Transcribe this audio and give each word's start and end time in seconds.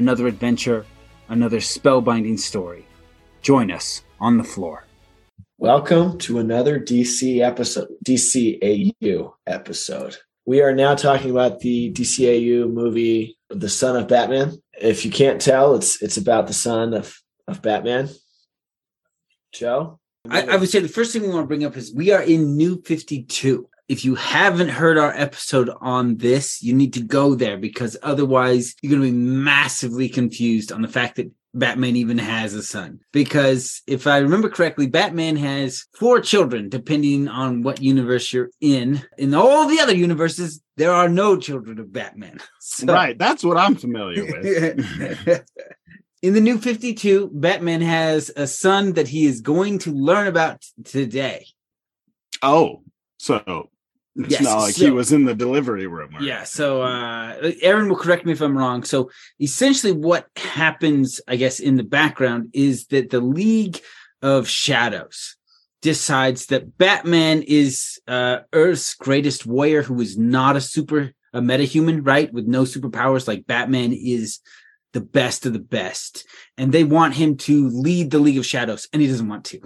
another 0.00 0.26
adventure, 0.26 0.86
another 1.28 1.58
spellbinding 1.58 2.38
story. 2.38 2.86
Join 3.42 3.70
us 3.70 4.02
on 4.18 4.38
the 4.38 4.44
floor. 4.44 4.86
Welcome 5.58 6.16
to 6.20 6.38
another 6.38 6.80
DC 6.80 7.42
episode, 7.42 7.88
DCAU 8.02 9.34
episode. 9.46 10.16
We 10.46 10.62
are 10.62 10.74
now 10.74 10.94
talking 10.94 11.30
about 11.30 11.60
the 11.60 11.92
DCAU 11.92 12.72
movie, 12.72 13.36
The 13.50 13.68
Son 13.68 13.94
of 13.94 14.08
Batman. 14.08 14.54
If 14.80 15.04
you 15.04 15.10
can't 15.10 15.38
tell, 15.38 15.74
it's 15.74 16.00
it's 16.00 16.16
about 16.16 16.46
the 16.46 16.54
son 16.54 16.94
of, 16.94 17.20
of 17.46 17.60
Batman. 17.60 18.08
Joe? 19.52 20.00
I, 20.30 20.46
I 20.46 20.56
would 20.56 20.70
say 20.70 20.80
the 20.80 20.88
first 20.88 21.12
thing 21.12 21.22
we 21.22 21.28
want 21.28 21.42
to 21.42 21.46
bring 21.46 21.64
up 21.64 21.76
is 21.76 21.94
we 21.94 22.10
are 22.10 22.22
in 22.22 22.56
New 22.56 22.80
52. 22.82 23.68
If 23.90 24.04
you 24.04 24.14
haven't 24.14 24.68
heard 24.68 24.98
our 24.98 25.12
episode 25.12 25.68
on 25.80 26.16
this, 26.18 26.62
you 26.62 26.72
need 26.74 26.92
to 26.92 27.02
go 27.02 27.34
there 27.34 27.58
because 27.58 27.96
otherwise 28.04 28.76
you're 28.82 28.90
going 28.96 29.02
to 29.02 29.10
be 29.10 29.16
massively 29.18 30.08
confused 30.08 30.70
on 30.70 30.80
the 30.80 30.86
fact 30.86 31.16
that 31.16 31.28
Batman 31.54 31.96
even 31.96 32.16
has 32.18 32.54
a 32.54 32.62
son. 32.62 33.00
Because 33.10 33.82
if 33.88 34.06
I 34.06 34.18
remember 34.18 34.48
correctly, 34.48 34.86
Batman 34.86 35.34
has 35.38 35.86
four 35.98 36.20
children, 36.20 36.68
depending 36.68 37.26
on 37.26 37.62
what 37.62 37.82
universe 37.82 38.32
you're 38.32 38.50
in. 38.60 39.02
In 39.18 39.34
all 39.34 39.66
the 39.66 39.80
other 39.80 39.96
universes, 39.96 40.62
there 40.76 40.92
are 40.92 41.08
no 41.08 41.36
children 41.36 41.80
of 41.80 41.92
Batman. 41.92 42.38
So- 42.60 42.92
Right, 42.92 43.18
that's 43.18 43.42
what 43.42 43.56
I'm 43.56 43.74
familiar 43.74 44.24
with. 44.24 45.44
In 46.22 46.34
the 46.34 46.40
new 46.40 46.58
52, 46.58 47.30
Batman 47.34 47.80
has 47.80 48.30
a 48.36 48.46
son 48.46 48.92
that 48.92 49.08
he 49.08 49.26
is 49.26 49.40
going 49.40 49.80
to 49.80 49.90
learn 49.90 50.28
about 50.28 50.60
t- 50.60 50.82
today. 50.84 51.46
oh, 52.42 52.84
so 53.18 53.68
it's 54.16 54.32
Yes, 54.32 54.42
not 54.42 54.58
like 54.58 54.74
he 54.74 54.90
was 54.90 55.12
in 55.12 55.24
the 55.24 55.34
delivery 55.34 55.86
room. 55.86 56.16
Yeah, 56.20 56.44
so 56.44 56.82
uh 56.82 57.52
Aaron 57.62 57.88
will 57.88 57.96
correct 57.96 58.26
me 58.26 58.32
if 58.32 58.40
I'm 58.40 58.56
wrong. 58.56 58.84
So 58.84 59.10
essentially 59.40 59.92
what 59.92 60.26
happens, 60.36 61.20
I 61.28 61.36
guess, 61.36 61.60
in 61.60 61.76
the 61.76 61.84
background 61.84 62.50
is 62.52 62.86
that 62.88 63.10
the 63.10 63.20
League 63.20 63.80
of 64.22 64.48
Shadows 64.48 65.36
decides 65.82 66.46
that 66.46 66.76
Batman 66.76 67.42
is 67.42 68.00
uh 68.08 68.40
Earth's 68.52 68.94
greatest 68.94 69.46
warrior 69.46 69.82
who 69.82 70.00
is 70.00 70.18
not 70.18 70.56
a 70.56 70.60
super 70.60 71.12
a 71.32 71.40
metahuman, 71.40 72.04
right? 72.04 72.32
With 72.32 72.46
no 72.46 72.62
superpowers 72.62 73.28
like 73.28 73.46
Batman 73.46 73.92
is 73.92 74.40
the 74.92 75.00
best 75.00 75.46
of 75.46 75.52
the 75.52 75.60
best. 75.60 76.26
And 76.56 76.72
they 76.72 76.84
want 76.84 77.14
him 77.14 77.36
to 77.38 77.68
lead 77.68 78.10
the 78.10 78.18
League 78.18 78.38
of 78.38 78.46
Shadows 78.46 78.88
and 78.92 79.00
he 79.00 79.08
doesn't 79.08 79.28
want 79.28 79.44
to. 79.46 79.60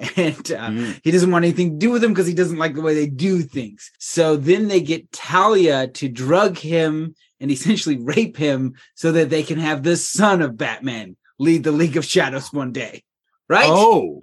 And 0.16 0.52
uh, 0.52 0.68
Mm. 0.70 1.00
he 1.04 1.10
doesn't 1.10 1.30
want 1.30 1.44
anything 1.44 1.72
to 1.72 1.76
do 1.76 1.90
with 1.90 2.00
them 2.02 2.12
because 2.12 2.26
he 2.26 2.34
doesn't 2.34 2.58
like 2.58 2.74
the 2.74 2.80
way 2.80 2.94
they 2.94 3.06
do 3.06 3.42
things. 3.42 3.90
So 3.98 4.36
then 4.36 4.68
they 4.68 4.80
get 4.80 5.12
Talia 5.12 5.88
to 5.88 6.08
drug 6.08 6.56
him 6.56 7.14
and 7.38 7.50
essentially 7.50 7.98
rape 8.14 8.36
him 8.36 8.74
so 8.94 9.12
that 9.12 9.28
they 9.30 9.42
can 9.42 9.58
have 9.58 9.82
the 9.82 9.96
son 9.96 10.40
of 10.42 10.56
Batman 10.56 11.16
lead 11.38 11.64
the 11.64 11.72
League 11.72 11.96
of 11.98 12.04
Shadows 12.04 12.52
one 12.52 12.72
day. 12.72 13.02
Right? 13.48 13.68
Oh, 13.68 14.20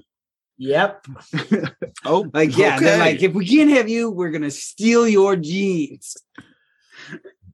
Yep. 0.59 1.05
oh, 2.05 2.31
like, 2.33 2.57
yeah, 2.57 2.79
they're 2.79 2.97
like, 2.97 3.21
if 3.21 3.33
we 3.35 3.45
can't 3.45 3.69
have 3.69 3.87
you, 3.87 4.09
we're 4.09 4.31
going 4.31 4.41
to 4.41 4.49
steal 4.49 5.07
your 5.07 5.35
genes. 5.35 6.17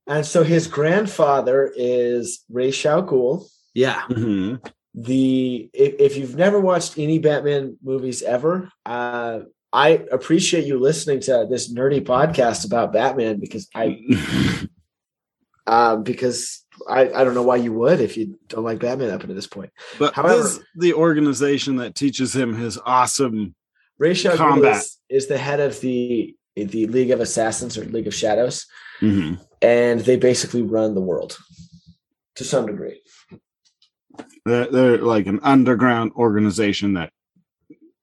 And 0.07 0.25
so 0.25 0.43
his 0.43 0.67
grandfather 0.67 1.69
is 1.75 2.45
Ra's 2.49 2.85
al 2.85 3.03
Ghul. 3.03 3.45
Yeah. 3.73 4.01
Mhm. 4.09 4.65
The 4.95 5.69
if, 5.73 5.95
if 5.99 6.17
you've 6.17 6.35
never 6.35 6.59
watched 6.59 6.97
any 6.99 7.17
Batman 7.19 7.77
movies 7.83 8.21
ever, 8.21 8.69
uh, 8.85 9.39
I 9.71 9.89
appreciate 10.11 10.65
you 10.65 10.79
listening 10.79 11.19
to 11.21 11.47
this 11.49 11.73
nerdy 11.73 11.99
podcast 12.01 12.65
about 12.65 12.93
Batman 12.93 13.39
because 13.39 13.67
I 13.73 14.01
um, 15.65 16.03
because 16.11 16.63
I, 16.87 17.09
I 17.11 17.23
don't 17.23 17.33
know 17.33 17.43
why 17.43 17.55
you 17.57 17.73
would 17.73 18.01
if 18.01 18.17
you 18.17 18.37
don't 18.49 18.63
like 18.63 18.79
Batman 18.79 19.09
up 19.11 19.21
until 19.21 19.35
this 19.35 19.47
point. 19.47 19.71
but 19.97 20.13
However- 20.13 20.47
the 20.75 20.93
organization 20.93 21.77
that 21.77 21.95
teaches 21.95 22.35
him 22.35 22.55
his 22.55 22.77
awesome. 22.85 23.55
Ra's 23.99 24.23
Combat. 24.23 24.77
is, 24.77 24.97
is 25.09 25.27
the 25.27 25.37
head 25.37 25.59
of 25.59 25.79
the 25.81 26.35
the 26.55 26.85
League 26.87 27.09
of 27.11 27.19
Assassins 27.19 27.77
or 27.77 27.85
League 27.85 28.05
of 28.07 28.13
Shadows, 28.13 28.65
Mhm. 29.01 29.39
and 29.61 29.99
they 30.01 30.17
basically 30.17 30.61
run 30.61 30.93
the 30.93 31.01
world 31.01 31.37
to 32.35 32.43
some 32.43 32.65
degree. 32.67 33.01
They're, 34.45 34.67
they're 34.67 34.97
like 34.99 35.27
an 35.27 35.39
underground 35.43 36.11
organization 36.15 36.93
that 36.93 37.11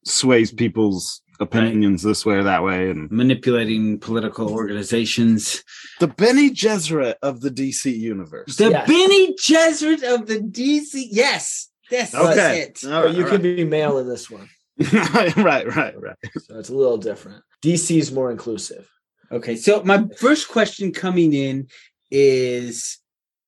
sways 0.05 0.53
people's 0.53 1.23
opinions 1.41 2.03
this 2.03 2.27
way 2.27 2.35
or 2.37 2.43
that 2.45 2.63
way, 2.63 2.91
and 2.91 3.11
Manipulating 3.11 3.99
political 3.99 4.51
organizations. 4.53 5.65
the 5.99 6.07
Bene 6.09 6.51
Gesserit 6.53 7.15
of 7.23 7.41
the 7.41 7.51
DC 7.51 7.97
universe. 7.99 8.57
The 8.57 8.71
Yes. 8.71 8.87
Bene 8.87 9.35
Gesserit 9.37 10.03
of 10.15 10.27
the 10.27 10.39
DC. 10.39 11.07
Yes. 11.11 11.69
Yes. 11.91 12.15
Okay. 12.15 12.35
That's 12.67 12.85
it. 12.85 12.93
All 12.93 13.01
But 13.03 13.07
right, 13.09 13.17
you 13.17 13.25
all 13.25 13.31
can 13.31 13.43
be 13.43 13.65
male 13.65 13.99
in 13.99 14.09
this 14.09 14.31
one, 14.31 14.49
right, 14.93 15.37
right, 15.37 15.67
right, 15.77 16.01
right. 16.01 16.17
so 16.39 16.59
it's 16.59 16.69
a 16.69 16.75
little 16.75 16.99
different. 16.99 17.43
DC 17.63 17.99
is 17.99 18.13
more 18.13 18.31
inclusive. 18.31 18.89
Okay, 19.33 19.57
so 19.57 19.83
my 19.85 20.07
first 20.19 20.49
question 20.49 20.93
coming 20.93 21.33
in 21.33 21.69
is 22.11 22.99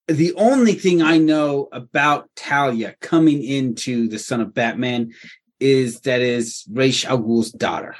the 0.09 0.35
only 0.35 0.75
thing 0.75 1.03
I 1.03 1.19
know 1.19 1.69
about 1.73 2.29
Talia 2.37 2.97
coming 3.01 3.43
into 3.43 4.09
the 4.09 4.19
Son 4.19 4.41
of 4.41 4.55
Batman 4.55 5.13
is 5.61 6.01
that 6.01 6.21
is 6.21 6.65
Ra's 6.71 7.05
al 7.05 7.19
Ghul's 7.19 7.53
daughter, 7.53 7.95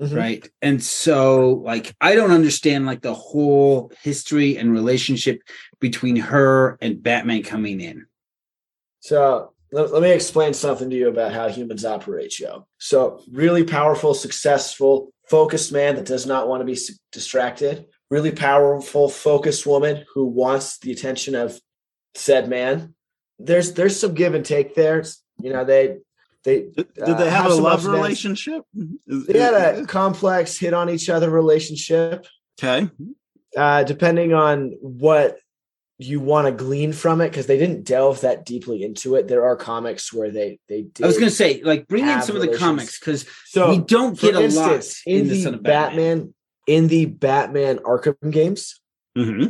Mhm. 0.00 0.16
right? 0.16 0.50
And 0.62 0.82
so, 0.82 1.62
like, 1.64 1.94
I 2.00 2.14
don't 2.14 2.30
understand 2.30 2.86
like 2.86 3.02
the 3.02 3.14
whole 3.14 3.92
history 4.02 4.56
and 4.56 4.72
relationship 4.72 5.42
between 5.80 6.16
her 6.16 6.78
and 6.80 7.02
Batman 7.02 7.42
coming 7.42 7.80
in. 7.80 8.06
So 9.00 9.52
let, 9.72 9.92
let 9.92 10.02
me 10.02 10.12
explain 10.12 10.54
something 10.54 10.90
to 10.90 10.96
you 10.96 11.08
about 11.08 11.32
how 11.32 11.48
humans 11.48 11.84
operate, 11.84 12.30
Joe. 12.30 12.66
So 12.78 13.20
really 13.30 13.64
powerful, 13.64 14.14
successful, 14.14 15.12
focused 15.28 15.72
man 15.72 15.96
that 15.96 16.04
does 16.04 16.26
not 16.26 16.46
want 16.46 16.60
to 16.60 16.64
be 16.64 16.78
distracted. 17.10 17.86
Really 18.12 18.30
powerful, 18.32 19.08
focused 19.08 19.64
woman 19.66 20.04
who 20.12 20.26
wants 20.26 20.78
the 20.78 20.92
attention 20.92 21.34
of 21.34 21.58
said 22.14 22.46
man. 22.46 22.94
There's 23.38 23.72
there's 23.72 23.98
some 23.98 24.12
give 24.12 24.34
and 24.34 24.44
take 24.44 24.74
there. 24.74 25.02
You 25.40 25.50
know 25.54 25.64
they 25.64 25.96
they 26.44 26.56
Did, 26.76 26.92
did 26.94 27.02
uh, 27.02 27.14
they 27.14 27.30
have, 27.30 27.46
a 27.46 27.54
love 27.54 27.74
ups 27.78 27.84
and 27.86 27.94
downs. 27.94 28.02
relationship? 28.02 28.62
Is- 29.06 29.26
They 29.28 29.38
had 29.38 29.54
is- 29.78 29.84
a 29.84 29.86
complex 29.86 30.58
hit 30.58 30.74
on 30.74 30.90
each 30.90 31.08
other 31.08 31.30
relationship. 31.30 32.26
okay. 32.62 32.90
uh, 33.56 33.84
depending 33.84 34.34
on 34.34 34.76
what 34.82 35.38
you 35.98 36.20
want 36.20 36.46
to 36.48 36.52
glean 36.52 36.92
from 36.92 37.20
it, 37.22 37.30
because 37.30 37.46
they 37.46 37.56
didn't 37.58 37.84
delve 37.84 38.20
that 38.22 38.44
deeply 38.44 38.82
into 38.82 39.14
it. 39.14 39.26
There 39.28 39.44
are 39.46 39.56
comics 39.56 40.12
where 40.12 40.30
they 40.30 40.58
they 40.68 40.82
did. 40.82 41.04
I 41.04 41.06
was 41.06 41.16
going 41.16 41.30
to 41.30 41.34
say, 41.34 41.62
like, 41.62 41.88
bring 41.88 42.02
in 42.02 42.08
have 42.10 42.24
some 42.24 42.36
of 42.36 42.42
the 42.42 42.58
comics 42.58 42.98
because 42.98 43.24
so 43.46 43.70
we 43.70 43.78
don't 43.78 44.16
for 44.20 44.26
get 44.26 44.34
a 44.36 44.42
instance, 44.44 45.02
lot 45.06 45.12
in, 45.14 45.20
in, 45.20 45.28
the, 45.28 45.34
the 45.34 45.42
Son 45.44 45.54
of 45.54 45.62
Batman. 45.62 46.18
Batman. 46.18 46.34
In 46.66 46.88
the 46.88 47.06
Batman 47.06 47.78
Arkham 47.78 48.30
games. 48.30 48.80
hmm 49.16 49.46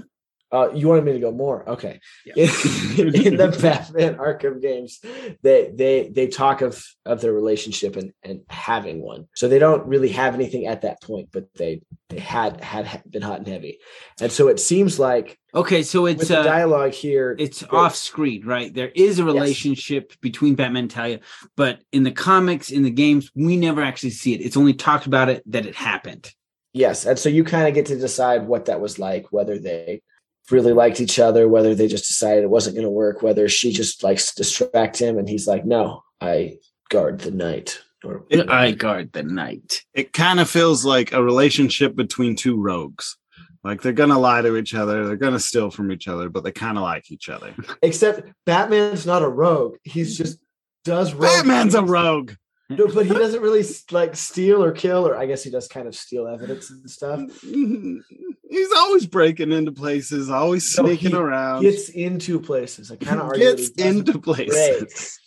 Uh, 0.53 0.69
you 0.75 0.87
wanted 0.87 1.05
me 1.05 1.13
to 1.13 1.19
go 1.19 1.33
more? 1.33 1.67
Okay. 1.67 1.99
Yeah. 2.27 2.35
In, 2.37 3.15
in 3.27 3.37
the 3.39 3.59
Batman 3.63 4.17
Arkham 4.17 4.61
games, 4.61 5.01
they 5.43 5.73
they 5.75 6.11
they 6.13 6.27
talk 6.27 6.61
of 6.61 6.85
of 7.07 7.23
their 7.23 7.33
relationship 7.33 7.97
and 7.97 8.13
and 8.23 8.41
having 8.51 9.01
one. 9.01 9.29
So 9.35 9.49
they 9.49 9.59
don't 9.59 9.87
really 9.87 10.11
have 10.11 10.35
anything 10.35 10.67
at 10.67 10.83
that 10.83 11.01
point, 11.01 11.31
but 11.33 11.45
they 11.55 11.81
they 12.11 12.19
had 12.19 12.61
had 12.63 13.03
been 13.09 13.23
hot 13.23 13.39
and 13.39 13.49
heavy, 13.49 13.79
and 14.21 14.31
so 14.31 14.49
it 14.49 14.61
seems 14.61 14.99
like 14.99 15.39
Okay, 15.55 15.83
so 15.83 16.05
it's 16.07 16.31
uh, 16.31 16.43
dialogue 16.43 16.93
here, 16.93 17.35
it's 17.39 17.63
off 17.71 17.95
screen, 17.95 18.45
right? 18.47 18.73
There 18.73 18.93
is 18.95 19.19
a 19.19 19.25
relationship 19.25 20.13
between 20.21 20.55
Batman 20.55 20.85
and 20.85 20.91
Talia, 20.91 21.21
but 21.57 21.81
in 21.93 22.03
the 22.05 22.11
comics, 22.13 22.71
in 22.71 22.83
the 22.83 22.91
games, 22.91 23.31
we 23.35 23.57
never 23.57 23.83
actually 23.83 24.11
see 24.11 24.35
it. 24.35 24.41
It's 24.41 24.57
only 24.57 24.75
talked 24.75 25.07
about 25.07 25.29
it 25.29 25.43
that 25.51 25.67
it 25.67 25.75
happened. 25.75 26.33
Yes, 26.73 27.05
and 27.05 27.19
so 27.19 27.29
you 27.29 27.45
kind 27.45 27.69
of 27.69 27.75
get 27.75 27.87
to 27.87 27.99
decide 27.99 28.47
what 28.47 28.67
that 28.67 28.81
was 28.81 28.99
like, 28.99 29.27
whether 29.31 29.59
they 29.59 30.03
really 30.51 30.73
liked 30.73 31.01
each 31.01 31.19
other, 31.19 31.47
whether 31.49 31.75
they 31.75 31.87
just 31.87 32.09
decided 32.09 32.45
it 32.45 32.51
wasn't 32.51 32.77
going 32.77 32.87
to 32.87 32.91
work, 32.91 33.23
whether 33.23 33.49
she 33.49 33.73
just 33.73 34.03
likes 34.03 34.31
to 34.31 34.37
distract 34.37 34.99
him, 34.99 35.19
and 35.19 35.29
he's 35.29 35.47
like, 35.47 35.65
"No, 35.65 36.03
I 36.21 36.59
guard 36.89 37.21
the 37.21 37.31
night." 37.31 37.81
Or 38.05 38.25
I 38.49 38.73
guard 38.73 39.13
the 39.13 39.23
night. 39.23 39.85
It 39.95 40.13
kind 40.13 40.41
of 40.41 40.51
feels 40.51 40.85
like 40.85 41.13
a 41.13 41.23
relationship 41.23 41.95
between 41.95 42.35
two 42.35 42.61
rogues. 42.61 43.17
Like 43.63 43.81
they're 43.81 43.93
gonna 43.93 44.19
lie 44.19 44.43
to 44.43 44.57
each 44.57 44.75
other, 44.75 45.07
they're 45.07 45.17
gonna 45.17 45.39
steal 45.39 45.71
from 45.71 45.93
each 45.93 46.09
other, 46.09 46.29
but 46.29 46.43
they 46.43 46.51
kind 46.51 46.77
of 46.77 46.83
like 46.83 47.11
each 47.13 47.29
other. 47.29 47.55
except 47.83 48.29
Batman's 48.45 49.07
not 49.07 49.23
a 49.23 49.29
rogue; 49.29 49.77
he's 49.85 50.17
just 50.17 50.39
does 50.85 51.15
rogue 51.15 51.23
Batman's 51.23 51.75
a 51.75 51.83
rogue. 51.83 52.33
No, 52.77 52.89
but 52.89 53.07
he 53.07 53.13
doesn't 53.13 53.43
really 53.43 53.65
like 53.91 54.17
steal 54.17 54.63
or 54.63 54.73
kill, 54.73 55.07
or 55.07 55.17
I 55.17 55.27
guess 55.27 55.43
he 55.43 55.51
does 55.51 55.69
kind 55.69 55.87
of 55.89 55.95
steal 55.95 56.27
evidence 56.27 56.71
and 56.71 56.91
stuff. 56.91 57.21
He's 57.43 58.73
always 58.77 59.07
breaking 59.07 59.51
into 59.51 59.73
places, 59.73 60.29
always 60.29 60.75
sneaking 60.75 61.13
he 61.13 61.17
around. 61.17 61.63
Gets 61.63 61.89
into 61.89 62.39
places. 62.39 62.91
I 62.91 62.97
kind 62.97 63.21
of 63.21 63.35
Gets 63.35 63.71
into 63.71 64.19
places. 64.19 65.19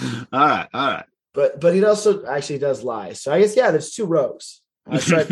break. 0.00 0.26
all 0.32 0.40
right, 0.40 0.68
all 0.74 0.90
right. 0.90 1.04
but 1.32 1.60
but 1.60 1.74
he 1.74 1.84
also 1.84 2.26
actually 2.26 2.58
does 2.58 2.82
lie. 2.82 3.12
So 3.12 3.32
I 3.32 3.40
guess 3.40 3.56
yeah, 3.56 3.70
there's 3.70 3.92
two 3.92 4.06
rogues. 4.06 4.60
I 4.86 4.90
was 4.96 5.04
trying, 5.06 5.26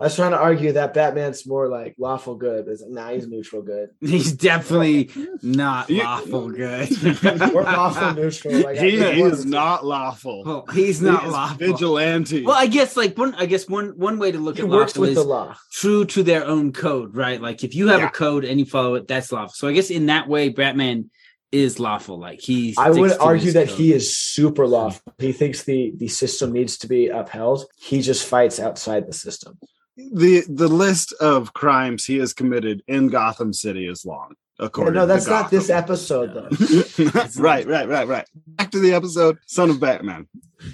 I 0.00 0.04
was 0.04 0.16
trying 0.16 0.30
to 0.30 0.38
argue 0.38 0.72
that 0.72 0.94
Batman's 0.94 1.46
more 1.46 1.68
like 1.68 1.94
lawful 1.98 2.36
good, 2.36 2.64
but 2.64 2.72
it's 2.72 2.82
like, 2.82 2.90
nah, 2.90 3.10
he's 3.10 3.26
neutral 3.28 3.60
good. 3.62 3.90
He's 4.00 4.32
definitely 4.32 5.10
not 5.42 5.90
lawful 5.90 6.50
good. 6.50 6.88
We're 7.22 7.62
lawful 7.64 8.14
neutral. 8.14 8.54
Like, 8.60 8.78
I 8.78 8.88
he 8.88 8.96
is 8.96 9.44
not 9.44 9.84
lawful. 9.84 10.42
well, 10.44 10.64
he's 10.72 11.00
He 11.00 11.06
not 11.06 11.26
is 11.26 11.32
lawful. 11.32 11.56
vigilante. 11.58 12.42
Well, 12.44 12.56
I 12.56 12.66
guess 12.66 12.96
like 12.96 13.16
one. 13.18 13.34
I 13.34 13.46
guess 13.46 13.68
one 13.68 13.90
one 13.98 14.18
way 14.18 14.32
to 14.32 14.38
look 14.38 14.56
He 14.56 14.62
at 14.62 14.68
works 14.68 14.92
lawful 14.96 15.00
with 15.02 15.10
is 15.10 15.16
the 15.16 15.24
law. 15.24 15.54
true 15.70 16.04
to 16.06 16.22
their 16.22 16.46
own 16.46 16.72
code, 16.72 17.14
right? 17.14 17.40
Like 17.40 17.62
if 17.62 17.74
you 17.74 17.88
have 17.88 18.00
Yeah. 18.00 18.06
a 18.08 18.10
code 18.10 18.44
and 18.44 18.58
you 18.58 18.64
follow 18.66 18.94
it, 18.94 19.06
that's 19.06 19.30
lawful. 19.32 19.54
So 19.54 19.68
I 19.68 19.72
guess 19.72 19.90
in 19.90 20.06
that 20.06 20.28
way, 20.28 20.48
Batman 20.48 21.10
is 21.52 21.78
lawful. 21.78 22.18
Like 22.18 22.40
he. 22.40 22.74
I 22.78 22.90
would 22.90 23.16
argue 23.18 23.52
that 23.52 23.68
code. 23.68 23.78
he 23.78 23.92
is 23.92 24.16
super 24.16 24.66
lawful. 24.66 25.14
He 25.18 25.32
thinks 25.32 25.62
the 25.62 25.92
the 25.96 26.08
system 26.08 26.52
needs 26.52 26.78
to 26.78 26.88
be 26.88 27.08
upheld. 27.08 27.66
He 27.76 28.00
just 28.00 28.26
fights 28.26 28.58
outside 28.58 29.06
the 29.06 29.12
system. 29.12 29.58
the 29.96 30.42
the 30.48 30.68
list 30.68 31.12
of 31.20 31.52
crimes 31.52 32.06
he 32.06 32.16
has 32.18 32.32
committed 32.32 32.82
in 32.88 33.08
Gotham 33.08 33.52
City 33.52 33.86
is 33.86 34.04
long. 34.04 34.34
Yeah, 34.58 34.66
According 34.66 34.94
no, 34.94 35.06
that's 35.06 35.24
to 35.24 35.30
not 35.30 35.50
this 35.50 35.70
episode 35.70 36.34
though. 36.34 36.48
right, 37.42 37.66
right, 37.66 37.88
right, 37.88 38.08
right. 38.08 38.26
Back 38.46 38.70
to 38.72 38.80
the 38.80 38.94
episode, 38.94 39.38
Son 39.46 39.70
of 39.70 39.80
Batman. 39.80 40.28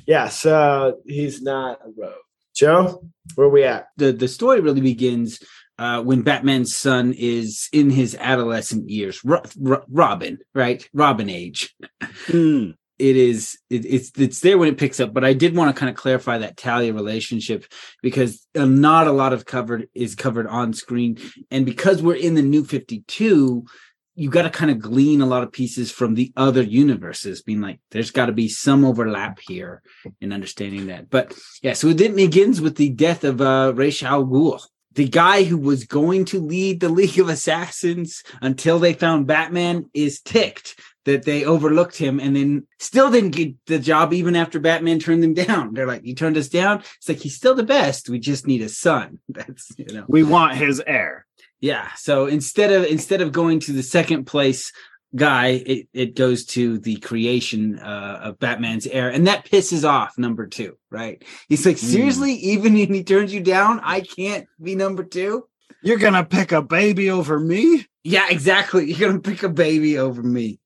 Yeah, 0.06 0.28
so 0.28 1.00
he's 1.06 1.42
not 1.42 1.80
a 1.84 1.90
rogue. 1.96 2.14
Joe, 2.54 3.04
where 3.36 3.48
we 3.48 3.64
at? 3.64 3.88
the 3.96 4.12
the 4.12 4.28
story 4.28 4.60
really 4.60 4.80
begins 4.80 5.40
uh, 5.78 6.02
when 6.02 6.22
Batman's 6.22 6.74
son 6.74 7.14
is 7.16 7.68
in 7.72 7.90
his 7.90 8.16
adolescent 8.18 8.88
years, 8.88 9.24
Ro- 9.24 9.42
Ro- 9.58 9.84
Robin, 9.88 10.38
right? 10.54 10.88
Robin 10.92 11.30
age. 11.30 11.74
Hmm. 12.26 12.70
It 12.98 13.14
is 13.14 13.56
it, 13.70 13.86
it's 13.86 14.10
it's 14.18 14.40
there 14.40 14.58
when 14.58 14.68
it 14.68 14.76
picks 14.76 14.98
up, 14.98 15.14
but 15.14 15.24
I 15.24 15.32
did 15.32 15.54
want 15.54 15.72
to 15.72 15.78
kind 15.78 15.88
of 15.88 15.94
clarify 15.94 16.38
that 16.38 16.56
Talia 16.56 16.92
relationship 16.92 17.64
because 18.02 18.44
uh, 18.58 18.64
not 18.64 19.06
a 19.06 19.12
lot 19.12 19.32
of 19.32 19.46
covered 19.46 19.88
is 19.94 20.16
covered 20.16 20.48
on 20.48 20.72
screen, 20.72 21.18
and 21.52 21.64
because 21.64 22.02
we're 22.02 22.16
in 22.16 22.34
the 22.34 22.42
New 22.42 22.64
Fifty 22.64 23.04
Two, 23.06 23.66
you 24.16 24.28
got 24.30 24.42
to 24.42 24.50
kind 24.50 24.72
of 24.72 24.80
glean 24.80 25.20
a 25.20 25.26
lot 25.26 25.44
of 25.44 25.52
pieces 25.52 25.92
from 25.92 26.14
the 26.14 26.32
other 26.36 26.60
universes, 26.60 27.40
being 27.40 27.60
like, 27.60 27.78
there's 27.92 28.10
got 28.10 28.26
to 28.26 28.32
be 28.32 28.48
some 28.48 28.84
overlap 28.84 29.38
here 29.46 29.80
in 30.20 30.32
understanding 30.32 30.88
that. 30.88 31.08
But 31.08 31.38
yeah, 31.62 31.74
so 31.74 31.86
it 31.86 32.16
begins 32.16 32.60
with 32.60 32.74
the 32.74 32.88
death 32.88 33.22
of 33.22 33.40
uh, 33.40 33.74
Ra's 33.76 34.02
al 34.02 34.24
Ghul, 34.26 34.60
the 34.98 35.08
guy 35.08 35.44
who 35.44 35.56
was 35.56 35.84
going 35.84 36.24
to 36.24 36.40
lead 36.40 36.80
the 36.80 36.88
League 36.88 37.20
of 37.20 37.28
Assassins 37.28 38.24
until 38.42 38.80
they 38.80 38.92
found 38.92 39.28
Batman 39.28 39.88
is 39.94 40.20
ticked 40.20 40.80
that 41.04 41.22
they 41.22 41.44
overlooked 41.44 41.96
him 41.96 42.18
and 42.18 42.34
then 42.34 42.66
still 42.80 43.08
didn't 43.08 43.30
get 43.30 43.54
the 43.66 43.78
job 43.78 44.12
even 44.12 44.34
after 44.34 44.58
Batman 44.58 44.98
turned 44.98 45.22
them 45.22 45.34
down. 45.34 45.72
They're 45.72 45.86
like, 45.86 46.04
you 46.04 46.16
turned 46.16 46.36
us 46.36 46.48
down. 46.48 46.82
It's 46.96 47.08
like 47.08 47.18
he's 47.18 47.36
still 47.36 47.54
the 47.54 47.62
best. 47.62 48.08
We 48.08 48.18
just 48.18 48.48
need 48.48 48.60
a 48.60 48.68
son. 48.68 49.20
That's 49.28 49.70
you 49.78 49.94
know. 49.94 50.04
We 50.08 50.24
want 50.24 50.56
his 50.56 50.82
heir. 50.84 51.24
Yeah. 51.60 51.88
So 51.94 52.26
instead 52.26 52.72
of 52.72 52.84
instead 52.84 53.20
of 53.20 53.30
going 53.30 53.60
to 53.60 53.72
the 53.72 53.84
second 53.84 54.24
place 54.24 54.72
guy, 55.14 55.62
it, 55.64 55.88
it 55.92 56.16
goes 56.16 56.44
to 56.46 56.78
the 56.78 56.96
creation 56.96 57.78
uh, 57.78 58.20
of 58.24 58.38
Batman's 58.38 58.86
heir, 58.86 59.08
and 59.08 59.26
that 59.26 59.46
pisses 59.46 59.88
off 59.88 60.18
number 60.18 60.46
two. 60.46 60.76
Right? 60.90 61.22
He's 61.48 61.64
like, 61.66 61.78
Hmm. 61.78 61.86
seriously, 61.86 62.32
even 62.32 62.74
when 62.74 62.92
he 62.94 63.04
turns 63.04 63.32
you 63.32 63.40
down, 63.40 63.80
I 63.82 64.00
can't 64.00 64.46
be 64.62 64.74
number 64.74 65.04
two. 65.04 65.46
You're 65.82 65.98
gonna 65.98 66.24
pick 66.24 66.52
a 66.52 66.62
baby 66.62 67.10
over 67.10 67.38
me? 67.38 67.86
Yeah, 68.04 68.26
exactly. 68.30 68.92
You're 68.92 69.10
gonna 69.10 69.20
pick 69.20 69.42
a 69.42 69.48
baby 69.48 69.98
over 69.98 70.22
me. 70.22 70.58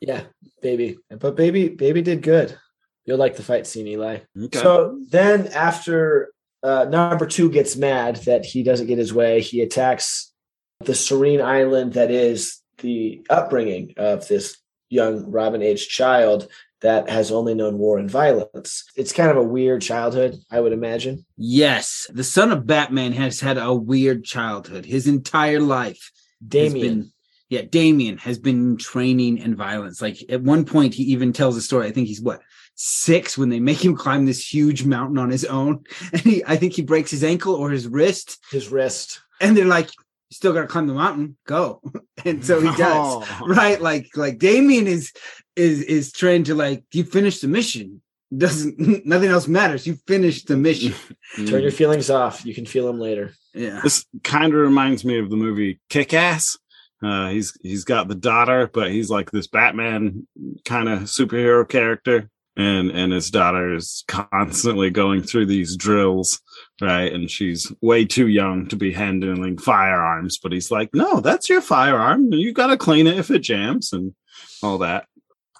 Yeah, 0.00 0.22
baby. 0.60 0.98
But 1.08 1.36
baby, 1.36 1.68
baby 1.68 2.02
did 2.02 2.22
good. 2.22 2.58
You'll 3.06 3.18
like 3.18 3.36
the 3.36 3.42
fight 3.42 3.66
scene, 3.66 3.86
Eli. 3.86 4.20
Okay. 4.44 4.58
So 4.58 4.98
then 5.10 5.48
after 5.48 6.32
uh, 6.62 6.86
number 6.88 7.26
two 7.26 7.50
gets 7.50 7.76
mad 7.76 8.16
that 8.24 8.44
he 8.44 8.62
doesn't 8.62 8.86
get 8.86 8.98
his 8.98 9.12
way, 9.12 9.40
he 9.40 9.60
attacks 9.60 10.32
the 10.80 10.94
serene 10.94 11.40
island 11.40 11.92
that 11.94 12.10
is 12.10 12.60
the 12.78 13.26
upbringing 13.30 13.94
of 13.96 14.26
this 14.28 14.56
young 14.90 15.30
Robin 15.30 15.62
aged 15.62 15.90
child 15.90 16.48
that 16.80 17.08
has 17.08 17.32
only 17.32 17.54
known 17.54 17.78
war 17.78 17.98
and 17.98 18.10
violence. 18.10 18.84
It's 18.96 19.12
kind 19.12 19.30
of 19.30 19.36
a 19.38 19.42
weird 19.42 19.80
childhood, 19.80 20.36
I 20.50 20.60
would 20.60 20.72
imagine. 20.72 21.24
Yes, 21.36 22.06
the 22.12 22.24
son 22.24 22.52
of 22.52 22.66
Batman 22.66 23.12
has 23.12 23.40
had 23.40 23.56
a 23.56 23.74
weird 23.74 24.24
childhood. 24.24 24.84
His 24.84 25.06
entire 25.06 25.60
life 25.60 26.10
Damian. 26.46 27.00
been- 27.00 27.10
yeah, 27.50 27.62
Damian 27.62 28.18
has 28.18 28.38
been 28.38 28.76
training 28.76 29.38
in 29.38 29.54
violence. 29.54 30.00
Like 30.02 30.18
at 30.28 30.42
one 30.42 30.64
point, 30.64 30.94
he 30.94 31.04
even 31.04 31.32
tells 31.32 31.56
a 31.56 31.60
story. 31.62 31.86
I 31.86 31.92
think 31.92 32.08
he's 32.08 32.20
what 32.20 32.40
six 32.74 33.38
when 33.38 33.50
they 33.50 33.60
make 33.60 33.84
him 33.84 33.94
climb 33.94 34.26
this 34.26 34.52
huge 34.52 34.84
mountain 34.84 35.18
on 35.18 35.30
his 35.30 35.44
own, 35.44 35.84
and 36.12 36.20
he 36.22 36.42
I 36.46 36.56
think 36.56 36.72
he 36.72 36.82
breaks 36.82 37.10
his 37.10 37.22
ankle 37.22 37.54
or 37.54 37.70
his 37.70 37.86
wrist, 37.86 38.38
his 38.50 38.68
wrist. 38.70 39.20
and 39.40 39.56
they're 39.56 39.66
like, 39.66 39.86
"You 39.86 40.02
still 40.34 40.52
got 40.52 40.62
to 40.62 40.66
climb 40.66 40.86
the 40.86 40.94
mountain, 40.94 41.36
go," 41.46 41.80
and 42.24 42.44
so 42.44 42.60
he 42.60 42.68
does. 42.76 42.78
Oh. 42.80 43.46
Right, 43.46 43.80
like 43.80 44.16
like 44.16 44.38
Damian 44.38 44.86
is 44.86 45.12
is 45.56 45.82
is 45.82 46.12
trying 46.12 46.44
to 46.44 46.54
like 46.54 46.84
you 46.92 47.04
finish 47.04 47.40
the 47.40 47.48
mission. 47.48 48.02
Doesn't 48.36 48.78
nothing 49.06 49.30
else 49.30 49.48
matters. 49.48 49.86
You 49.86 49.96
finish 50.06 50.44
the 50.44 50.56
mission. 50.56 50.94
Turn 51.46 51.62
your 51.62 51.70
feelings 51.70 52.10
off. 52.10 52.44
You 52.44 52.54
can 52.54 52.66
feel 52.66 52.86
them 52.86 52.98
later. 52.98 53.32
Yeah. 53.54 53.80
This 53.82 54.04
kind 54.22 54.52
of 54.52 54.60
reminds 54.60 55.04
me 55.04 55.18
of 55.18 55.30
the 55.30 55.36
movie 55.36 55.80
Kick 55.88 56.12
Ass. 56.14 56.58
Uh, 57.02 57.28
he's 57.28 57.56
he's 57.62 57.84
got 57.84 58.08
the 58.08 58.14
daughter, 58.14 58.70
but 58.72 58.90
he's 58.90 59.10
like 59.10 59.30
this 59.30 59.46
Batman 59.46 60.26
kind 60.64 60.88
of 60.88 61.00
superhero 61.00 61.68
character, 61.68 62.30
and 62.56 62.90
and 62.90 63.12
his 63.12 63.30
daughter 63.30 63.74
is 63.74 64.04
constantly 64.08 64.90
going 64.90 65.22
through 65.22 65.46
these 65.46 65.76
drills, 65.76 66.40
right? 66.80 67.12
And 67.12 67.30
she's 67.30 67.72
way 67.80 68.04
too 68.04 68.28
young 68.28 68.66
to 68.68 68.76
be 68.76 68.92
handling 68.92 69.58
firearms, 69.58 70.38
but 70.38 70.52
he's 70.52 70.70
like, 70.70 70.94
"No, 70.94 71.20
that's 71.20 71.48
your 71.48 71.60
firearm. 71.60 72.32
You 72.32 72.52
got 72.52 72.68
to 72.68 72.76
clean 72.76 73.06
it 73.06 73.18
if 73.18 73.30
it 73.30 73.40
jams 73.40 73.92
and 73.92 74.14
all 74.62 74.78
that." 74.78 75.06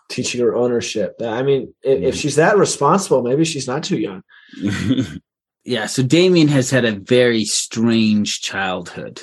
Teaching 0.08 0.40
her 0.42 0.54
ownership. 0.54 1.14
I 1.22 1.42
mean, 1.42 1.72
if, 1.82 2.02
if 2.02 2.14
she's 2.14 2.36
that 2.36 2.58
responsible, 2.58 3.22
maybe 3.22 3.44
she's 3.44 3.66
not 3.66 3.82
too 3.84 3.98
young. 3.98 4.22
Yeah, 5.64 5.86
so 5.86 6.02
Damian 6.02 6.48
has 6.48 6.70
had 6.70 6.84
a 6.84 6.92
very 6.92 7.46
strange 7.46 8.42
childhood 8.42 9.22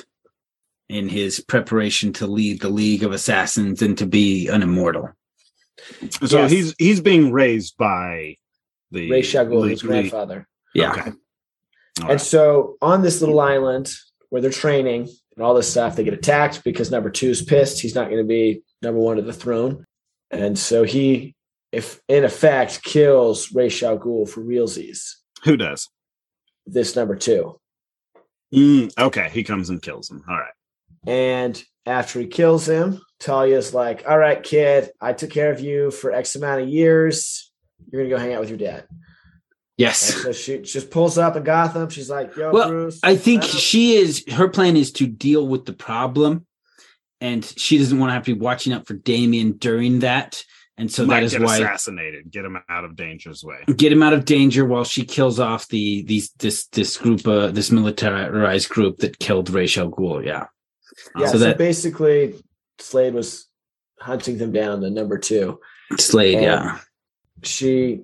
in 0.88 1.08
his 1.08 1.38
preparation 1.40 2.12
to 2.14 2.26
lead 2.26 2.60
the 2.60 2.68
League 2.68 3.04
of 3.04 3.12
Assassins 3.12 3.80
and 3.80 3.96
to 3.98 4.06
be 4.06 4.48
an 4.48 4.60
immortal. 4.62 5.10
so 6.24 6.40
Yes. 6.40 6.50
he's 6.50 6.74
he's 6.78 7.00
being 7.00 7.30
raised 7.32 7.76
by 7.76 8.36
the 8.90 9.08
Ra's 9.10 9.34
al 9.36 9.46
Ghul, 9.46 9.70
his 9.70 9.82
grandfather. 9.82 10.48
Yeah. 10.74 10.90
Okay. 10.92 11.12
All 12.00 12.04
And 12.04 12.10
right. 12.12 12.20
so 12.20 12.76
on 12.80 13.02
this 13.02 13.20
little 13.20 13.40
island 13.40 13.92
where 14.30 14.40
they're 14.40 14.50
training 14.50 15.08
and 15.36 15.44
all 15.44 15.54
this 15.54 15.70
stuff, 15.70 15.96
they 15.96 16.04
get 16.04 16.14
attacked 16.14 16.64
because 16.64 16.90
number 16.90 17.10
two 17.10 17.28
is 17.30 17.42
pissed. 17.42 17.80
He's 17.80 17.94
not 17.94 18.08
going 18.08 18.22
to 18.22 18.28
be 18.28 18.62
number 18.80 19.00
one 19.00 19.16
to 19.16 19.22
the 19.22 19.32
throne. 19.32 19.84
And 20.30 20.58
so 20.58 20.84
he, 20.84 21.34
if 21.70 22.00
in 22.08 22.24
effect, 22.24 22.82
kills 22.82 23.52
Ra's 23.52 23.82
al 23.82 23.98
Ghul 23.98 24.28
for 24.28 24.40
realsies. 24.42 25.16
Who 25.44 25.56
does? 25.56 25.88
This 26.66 26.96
number 26.96 27.16
two. 27.16 27.58
Mm, 28.54 28.92
okay, 28.98 29.28
he 29.32 29.42
comes 29.44 29.70
and 29.70 29.82
kills 29.82 30.10
him. 30.10 30.22
All 30.28 30.36
right. 30.38 30.52
And 31.06 31.62
after 31.86 32.20
he 32.20 32.26
kills 32.26 32.68
him, 32.68 33.00
Talia's 33.18 33.74
like, 33.74 34.04
"All 34.08 34.18
right, 34.18 34.42
kid, 34.42 34.90
I 35.00 35.12
took 35.14 35.30
care 35.30 35.50
of 35.50 35.60
you 35.60 35.90
for 35.90 36.12
X 36.12 36.36
amount 36.36 36.62
of 36.62 36.68
years. 36.68 37.50
You're 37.90 38.02
gonna 38.02 38.14
go 38.14 38.20
hang 38.20 38.34
out 38.34 38.40
with 38.40 38.50
your 38.50 38.58
dad." 38.58 38.86
And 39.78 39.84
Yes. 39.86 40.00
so 40.22 40.32
she 40.32 40.58
just 40.58 40.90
pulls 40.90 41.16
up 41.18 41.34
in 41.36 41.44
Gotham. 41.44 41.88
She's 41.88 42.10
like, 42.10 42.36
"Yo, 42.36 42.52
Well, 42.52 42.68
Bruce." 42.68 43.00
I 43.02 43.16
think 43.16 43.42
she 43.42 43.94
is 43.96 44.24
her 44.32 44.48
plan 44.48 44.76
is 44.76 44.92
to 44.92 45.06
deal 45.06 45.46
with 45.48 45.64
the 45.64 45.72
problem 45.72 46.46
and 47.20 47.44
she 47.44 47.78
doesn't 47.78 47.98
want 47.98 48.10
to 48.10 48.14
have 48.14 48.24
to 48.24 48.34
be 48.34 48.40
watching 48.40 48.72
out 48.72 48.86
for 48.86 48.94
Damian 48.94 49.52
during 49.52 50.00
that. 50.00 50.44
And 50.78 50.90
so 50.90 51.04
Might 51.04 51.20
that 51.20 51.22
is 51.24 51.32
get 51.32 51.42
why 51.42 51.56
assassinated. 51.56 52.30
Get 52.30 52.44
him 52.44 52.58
out 52.68 52.84
of 52.84 52.96
danger's 52.96 53.42
way. 53.44 53.58
get 53.76 53.92
him 53.92 54.02
out 54.02 54.12
of 54.12 54.24
danger 54.24 54.64
while 54.64 54.84
she 54.84 55.04
kills 55.04 55.38
off 55.40 55.68
the 55.68 56.02
these 56.02 56.30
this 56.38 56.66
this 56.68 56.96
group 56.96 57.26
uh 57.26 57.48
this 57.48 57.70
militarized 57.70 58.68
group 58.68 58.98
that 58.98 59.18
killed 59.18 59.50
Ra's 59.50 59.76
al 59.78 59.90
Ghul. 59.90 60.24
Yeah. 60.24 60.46
yeah. 61.18 61.26
so 61.26 61.32
So, 61.32 61.38
that- 61.38 61.58
basically, 61.58 62.34
Slade 62.78 63.14
was 63.14 63.46
hunting 64.00 64.38
them 64.38 64.52
down. 64.52 64.80
The 64.80 64.90
number 64.90 65.18
two. 65.18 65.60
Slade, 65.98 66.34
And 66.36 66.44
yeah. 66.44 66.78
She 67.42 68.02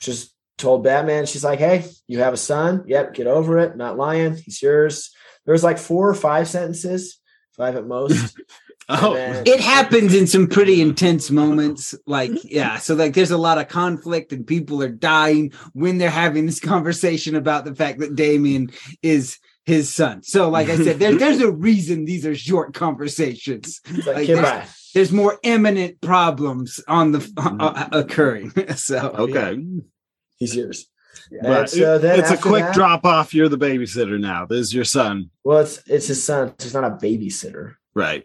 just 0.00 0.32
told 0.58 0.84
Batman, 0.84 1.24
she's 1.26 1.44
like, 1.44 1.58
"Hey, 1.58 1.86
you 2.06 2.18
have 2.20 2.34
a 2.34 2.36
son. 2.36 2.84
Yep, 2.86 3.14
get 3.14 3.26
over 3.26 3.58
it. 3.58 3.76
Not 3.76 3.96
lying. 3.96 4.36
He's 4.36 4.60
yours." 4.60 5.10
There 5.46 5.52
was 5.52 5.64
like 5.64 5.78
four 5.78 6.08
or 6.10 6.14
five 6.14 6.46
sentences, 6.48 7.18
five 7.56 7.76
at 7.76 7.86
most. 7.86 8.36
Oh, 8.90 9.12
then- 9.12 9.42
It 9.46 9.60
happens 9.60 10.14
in 10.14 10.26
some 10.26 10.46
pretty 10.46 10.80
intense 10.80 11.30
moments. 11.30 11.94
Like, 12.06 12.30
yeah. 12.42 12.78
So 12.78 12.94
like 12.94 13.12
there's 13.12 13.30
a 13.30 13.36
lot 13.36 13.58
of 13.58 13.68
conflict 13.68 14.32
and 14.32 14.46
people 14.46 14.82
are 14.82 14.88
dying 14.88 15.52
when 15.74 15.98
they're 15.98 16.08
having 16.08 16.46
this 16.46 16.58
conversation 16.58 17.36
about 17.36 17.66
the 17.66 17.74
fact 17.74 17.98
that 17.98 18.14
Damian 18.16 18.70
is 19.02 19.38
his 19.66 19.92
son. 19.92 20.22
So 20.22 20.48
like 20.48 20.70
I 20.70 20.76
said, 20.76 20.98
there, 21.00 21.14
there's 21.18 21.42
a 21.42 21.52
reason 21.52 22.06
these 22.06 22.24
are 22.24 22.34
short 22.34 22.72
conversations. 22.72 23.82
It's 23.84 24.06
like, 24.06 24.16
Like, 24.16 24.26
there's- 24.26 24.90
There's 24.94 25.12
more 25.12 25.38
imminent 25.42 26.00
problems 26.00 26.80
on 26.88 27.12
the 27.12 27.30
uh, 27.36 27.88
occurring. 27.92 28.52
so 28.76 28.98
okay. 29.18 29.62
He's 30.38 30.54
yours. 30.56 30.86
But 31.42 31.60
And 31.60 31.70
so 31.70 31.98
then 31.98 32.18
it's 32.20 32.30
a 32.30 32.36
quick 32.36 32.64
that- 32.64 32.74
drop 32.74 33.04
off. 33.04 33.34
You're 33.34 33.48
the 33.48 33.58
babysitter 33.58 34.18
now. 34.20 34.46
This 34.46 34.60
is 34.68 34.74
your 34.74 34.84
son. 34.84 35.30
Well, 35.44 35.58
it's 35.58 35.82
it's 35.86 36.06
his 36.06 36.22
son. 36.24 36.54
He's 36.60 36.74
not 36.74 36.84
a 36.84 36.90
babysitter. 36.90 37.74
Right. 37.94 38.24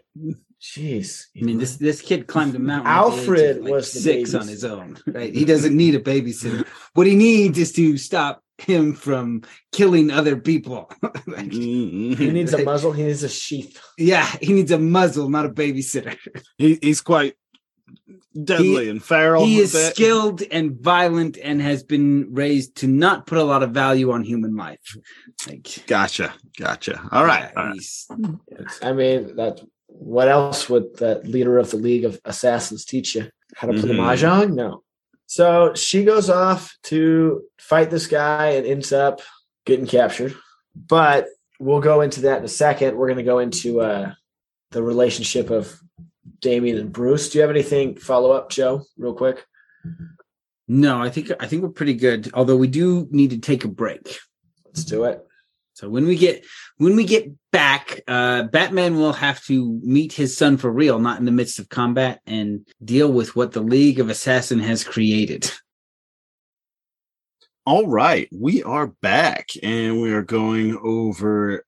Jeez. 0.60 1.26
I 1.38 1.44
mean, 1.44 1.58
this 1.58 1.76
this 1.76 2.00
kid 2.00 2.26
climbed 2.26 2.54
a 2.54 2.58
mountain. 2.58 2.86
at 2.90 3.02
the 3.02 3.06
age 3.06 3.12
of, 3.12 3.18
Alfred 3.18 3.60
like, 3.62 3.72
was 3.72 3.92
six 3.92 4.30
babysitter. 4.30 4.40
on 4.40 4.48
his 4.48 4.64
own. 4.64 4.96
Right? 5.06 5.34
He 5.34 5.44
doesn't 5.44 5.76
need 5.76 5.94
a 5.94 6.00
babysitter. 6.00 6.66
what 6.94 7.06
he 7.06 7.14
needs 7.16 7.58
is 7.58 7.72
to 7.72 7.96
stop 7.98 8.42
him 8.58 8.94
from 8.94 9.42
killing 9.72 10.10
other 10.10 10.36
people. 10.36 10.90
Like, 11.26 11.46
Mhm. 11.46 12.16
he 12.18 12.30
needs 12.30 12.52
a 12.52 12.62
muzzle. 12.62 12.92
He 12.92 13.02
needs 13.02 13.22
a 13.22 13.28
sheath. 13.30 13.80
yeah, 13.98 14.26
he 14.42 14.52
needs 14.52 14.70
a 14.70 14.78
muzzle, 14.78 15.28
not 15.30 15.46
a 15.46 15.48
babysitter. 15.48 16.16
He, 16.58 16.78
he's 16.82 17.00
quite 17.00 17.34
deadly 18.42 18.88
and 18.88 19.02
feral. 19.02 19.44
he 19.44 19.58
is 19.58 19.72
bit. 19.72 19.94
skilled 19.94 20.42
and 20.50 20.80
violent 20.80 21.36
and 21.42 21.60
has 21.62 21.82
been 21.82 22.32
raised 22.34 22.76
to 22.76 22.86
not 22.86 23.26
put 23.26 23.38
a 23.38 23.44
lot 23.44 23.62
of 23.62 23.70
value 23.70 24.10
on 24.12 24.22
human 24.22 24.56
life. 24.56 24.96
Like, 25.46 25.84
Gotcha. 25.86 26.32
Gotcha. 26.58 27.00
All 27.12 27.24
right. 27.24 27.50
yeah, 27.54 27.60
all 27.60 27.66
right. 27.66 27.74
he's- 27.74 28.08
I 28.82 28.92
mean, 28.92 29.36
that. 29.36 29.60
What 29.86 30.26
else 30.28 30.68
would 30.68 30.96
the 30.96 31.20
leader 31.24 31.56
of 31.58 31.70
the 31.70 31.76
League 31.76 32.04
of 32.04 32.20
Assassins 32.24 32.84
teach 32.84 33.14
you? 33.14 33.28
How 33.54 33.68
to 33.68 33.74
play 33.78 33.90
Mhm. 33.90 33.98
mahjong? 34.00 34.52
No. 34.54 34.82
So 35.26 35.72
she 35.74 36.04
goes 36.04 36.28
off 36.28 36.76
to 36.84 37.42
fight 37.60 37.90
this 37.90 38.08
guy 38.08 38.50
and 38.56 38.66
ends 38.66 38.92
up 38.92 39.20
getting 39.64 39.86
captured. 39.86 40.34
But 40.74 41.28
we'll 41.60 41.80
go 41.80 42.00
into 42.00 42.22
that 42.22 42.38
in 42.38 42.44
a 42.44 42.48
second. 42.48 42.96
We're 42.96 43.06
going 43.06 43.18
to 43.18 43.22
go 43.24 43.38
into 43.38 43.80
uh, 43.82 44.12
the 44.72 44.82
relationship 44.82 45.50
of 45.50 45.78
Damian 46.40 46.78
and 46.78 46.92
Bruce. 46.92 47.30
Do 47.30 47.38
you 47.38 47.42
have 47.42 47.50
anything 47.50 47.96
follow 47.96 48.32
up, 48.32 48.50
Joe, 48.50 48.82
real 48.96 49.14
quick? 49.14 49.44
No, 50.66 51.02
I 51.02 51.10
think 51.10 51.30
I 51.40 51.46
think 51.46 51.62
we're 51.62 51.68
pretty 51.70 51.94
good. 51.94 52.30
Although 52.34 52.56
we 52.56 52.68
do 52.68 53.06
need 53.10 53.30
to 53.30 53.38
take 53.38 53.64
a 53.64 53.68
break. 53.68 54.18
Let's 54.64 54.84
do 54.84 55.04
it. 55.04 55.24
So 55.74 55.88
when 55.88 56.06
we 56.06 56.16
get 56.16 56.44
when 56.78 56.96
we 56.96 57.04
get 57.04 57.30
back, 57.50 58.00
uh, 58.08 58.44
Batman 58.44 58.96
will 58.96 59.12
have 59.12 59.44
to 59.44 59.80
meet 59.82 60.12
his 60.12 60.36
son 60.36 60.56
for 60.56 60.70
real, 60.70 60.98
not 60.98 61.18
in 61.18 61.24
the 61.24 61.32
midst 61.32 61.58
of 61.58 61.68
combat, 61.68 62.20
and 62.26 62.66
deal 62.82 63.12
with 63.12 63.36
what 63.36 63.52
the 63.52 63.60
League 63.60 64.00
of 64.00 64.08
Assassin 64.08 64.60
has 64.60 64.84
created. 64.84 65.50
All 67.66 67.86
right, 67.86 68.28
we 68.30 68.62
are 68.62 68.88
back 68.88 69.48
and 69.62 70.00
we 70.00 70.12
are 70.12 70.22
going 70.22 70.78
over 70.82 71.64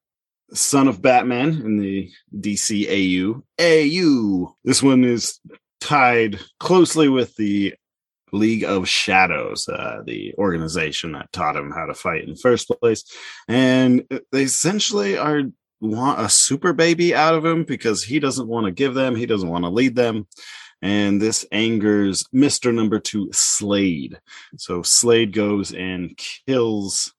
Son 0.52 0.88
of 0.88 1.02
Batman 1.02 1.48
in 1.48 1.76
the 1.78 2.10
DCAU. 2.38 3.42
AU. 3.60 4.56
This 4.64 4.82
one 4.82 5.04
is 5.04 5.40
tied 5.80 6.38
closely 6.58 7.08
with 7.08 7.34
the 7.36 7.74
League 8.32 8.64
of 8.64 8.88
Shadows, 8.88 9.68
uh, 9.68 10.02
the 10.04 10.34
organization 10.36 11.12
that 11.12 11.32
taught 11.32 11.56
him 11.56 11.70
how 11.70 11.86
to 11.86 11.94
fight 11.94 12.24
in 12.24 12.30
the 12.30 12.36
first 12.36 12.68
place. 12.68 13.04
And 13.48 14.04
they 14.32 14.42
essentially 14.42 15.16
are 15.16 15.42
want 15.80 16.20
a 16.20 16.28
super 16.28 16.72
baby 16.72 17.14
out 17.14 17.34
of 17.34 17.44
him 17.44 17.64
because 17.64 18.02
he 18.02 18.18
doesn't 18.18 18.48
want 18.48 18.66
to 18.66 18.72
give 18.72 18.94
them, 18.94 19.14
he 19.14 19.26
doesn't 19.26 19.48
want 19.48 19.64
to 19.64 19.70
lead 19.70 19.94
them. 19.94 20.26
And 20.82 21.20
this 21.20 21.46
angers 21.52 22.24
Mr. 22.34 22.72
Number 22.72 22.98
Two, 22.98 23.30
Slade. 23.32 24.18
So 24.56 24.82
Slade 24.82 25.32
goes 25.32 25.72
and 25.72 26.18
kills 26.46 27.14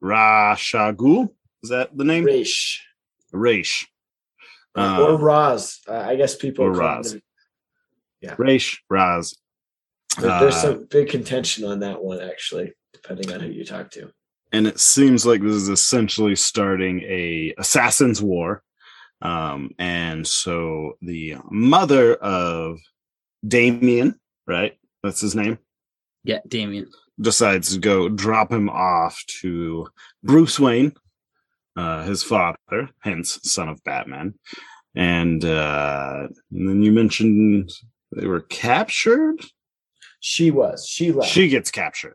Ra's 0.00 0.70
al 0.74 0.92
Ghul. 0.92 1.30
Is 1.62 1.70
that 1.70 1.96
the 1.96 2.04
name? 2.04 2.24
Raish. 2.24 2.80
Raish. 3.32 3.86
Uh, 4.74 5.04
or 5.06 5.18
Raz. 5.18 5.80
Uh, 5.88 5.92
I 5.94 6.16
guess 6.16 6.34
people 6.34 6.64
or 6.64 6.72
call 6.72 6.80
Roz. 6.80 7.12
them- 7.12 7.22
Raish 8.38 8.82
Raz. 8.88 9.34
there- 10.18 10.40
There's 10.40 10.54
Uh, 10.56 10.60
some 10.62 10.84
big 10.90 11.08
contention 11.08 11.64
on 11.64 11.80
that 11.80 12.02
one, 12.02 12.20
actually, 12.20 12.72
depending 12.92 13.32
on 13.32 13.40
who 13.40 13.48
you 13.48 13.64
talk 13.64 13.90
to. 13.92 14.12
and 14.54 14.66
it 14.66 14.78
seems 14.78 15.24
like 15.24 15.40
this 15.40 15.54
is 15.54 15.70
essentially 15.70 16.36
starting 16.36 17.00
a 17.04 17.54
assassin's 17.56 18.20
war 18.20 18.62
um 19.22 19.70
and 19.78 20.26
so 20.26 20.98
the 21.00 21.36
mother 21.50 22.16
of 22.16 22.78
damian 23.48 24.20
right 24.46 24.76
that's 25.02 25.22
his 25.22 25.34
name 25.34 25.56
Yeah, 26.24 26.40
Damian. 26.46 26.90
decides 27.18 27.72
to 27.72 27.78
go 27.80 28.10
drop 28.10 28.52
him 28.52 28.68
off 28.68 29.24
to 29.40 29.88
bruce 30.22 30.60
wayne 30.60 30.92
uh 31.76 32.04
his 32.04 32.22
father 32.22 32.90
hence 33.02 33.38
son 33.42 33.68
of 33.68 33.82
batman 33.84 34.34
and 34.94 35.44
uh 35.44 36.26
and 36.50 36.68
then 36.68 36.82
you 36.82 36.92
mentioned 36.92 37.70
they 38.14 38.26
were 38.26 38.40
captured 38.42 39.40
She 40.20 40.50
was. 40.50 40.86
She 40.86 41.12
left. 41.12 41.30
she 41.30 41.48
gets 41.48 41.70
captured 41.70 42.14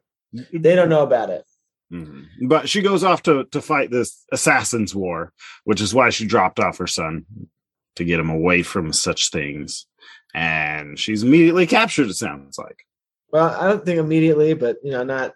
they 0.53 0.75
don't 0.75 0.89
know 0.89 1.03
about 1.03 1.29
it. 1.29 1.43
Mhm. 1.91 2.25
But 2.47 2.67
she 2.69 2.81
goes 2.81 3.03
off 3.03 3.23
to 3.23 3.45
to 3.45 3.61
fight 3.61 3.89
this 3.91 4.25
assassin's 4.31 4.93
war, 4.93 5.31
which 5.63 5.79
is 5.81 5.93
why 5.95 6.09
she 6.09 6.25
dropped 6.27 6.59
off 6.59 6.77
her 6.79 6.85
son 6.87 7.25
to 7.95 8.03
get 8.03 8.19
him 8.19 8.29
away 8.29 8.61
from 8.61 8.91
such 8.91 9.31
things. 9.31 9.85
And 10.35 10.99
she's 10.99 11.23
immediately 11.23 11.65
captured. 11.65 12.09
It 12.09 12.15
sounds 12.15 12.57
like 12.57 12.79
Well, 13.31 13.49
I 13.59 13.69
don't 13.69 13.85
think 13.85 13.99
immediately, 13.99 14.53
but 14.53 14.77
you 14.83 14.91
know, 14.91 15.03
not 15.03 15.31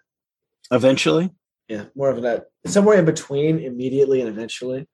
eventually. 0.70 1.30
Yeah, 1.72 1.84
more 1.94 2.10
of 2.10 2.22
a 2.22 2.44
somewhere 2.66 2.98
in 2.98 3.06
between 3.06 3.58
immediately 3.58 4.20
and 4.20 4.28
eventually. 4.28 4.86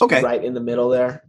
Okay. 0.00 0.22
Right 0.22 0.44
in 0.44 0.52
the 0.52 0.60
middle 0.60 0.90
there. 0.90 1.24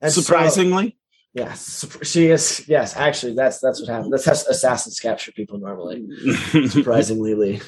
And 0.00 0.12
so- 0.12 0.20
Surprisingly, 0.20 0.96
yes, 1.34 1.84
she 2.04 2.26
is. 2.26 2.64
Yes, 2.68 2.96
actually, 2.96 3.34
that's 3.34 3.58
that's 3.58 3.80
what 3.80 3.88
happened. 3.88 4.12
That's 4.12 4.24
how 4.24 4.32
assassins 4.32 5.00
capture 5.00 5.32
people 5.32 5.58
normally. 5.58 6.06
surprisingly 6.68 7.34
Lee. 7.34 7.60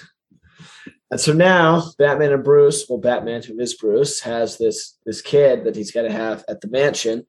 And 1.11 1.21
so 1.21 1.33
now 1.33 1.91
Batman 1.99 2.33
and 2.33 2.45
Bruce, 2.45 2.87
well, 2.89 2.99
Batman, 3.01 3.43
who 3.43 3.59
is 3.59 3.75
Bruce, 3.75 4.21
has 4.21 4.59
this 4.59 4.97
this 5.05 5.21
kid 5.21 5.65
that 5.65 5.75
he's 5.75 5.91
got 5.91 6.03
to 6.03 6.13
have 6.13 6.45
at 6.49 6.61
the 6.61 6.69
mansion. 6.69 7.27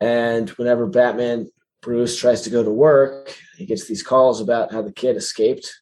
And 0.00 0.48
whenever 0.50 0.86
Batman 0.86 1.50
Bruce 1.82 2.18
tries 2.18 2.40
to 2.42 2.50
go 2.50 2.62
to 2.62 2.70
work, 2.70 3.36
he 3.58 3.66
gets 3.66 3.86
these 3.86 4.02
calls 4.02 4.40
about 4.40 4.72
how 4.72 4.80
the 4.80 4.92
kid 4.92 5.16
escaped. 5.16 5.79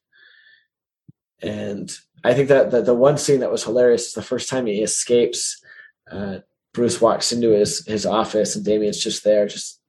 And 1.42 1.90
I 2.24 2.34
think 2.34 2.48
that, 2.48 2.70
that 2.72 2.84
the 2.84 2.94
one 2.94 3.18
scene 3.18 3.40
that 3.40 3.50
was 3.50 3.64
hilarious 3.64 4.08
is 4.08 4.12
the 4.14 4.22
first 4.22 4.48
time 4.48 4.66
he 4.66 4.82
escapes. 4.82 5.62
Uh, 6.10 6.38
Bruce 6.74 7.00
walks 7.00 7.32
into 7.32 7.50
his 7.50 7.84
his 7.86 8.06
office 8.06 8.54
and 8.54 8.64
Damian's 8.64 9.02
just 9.02 9.24
there, 9.24 9.46
just 9.46 9.80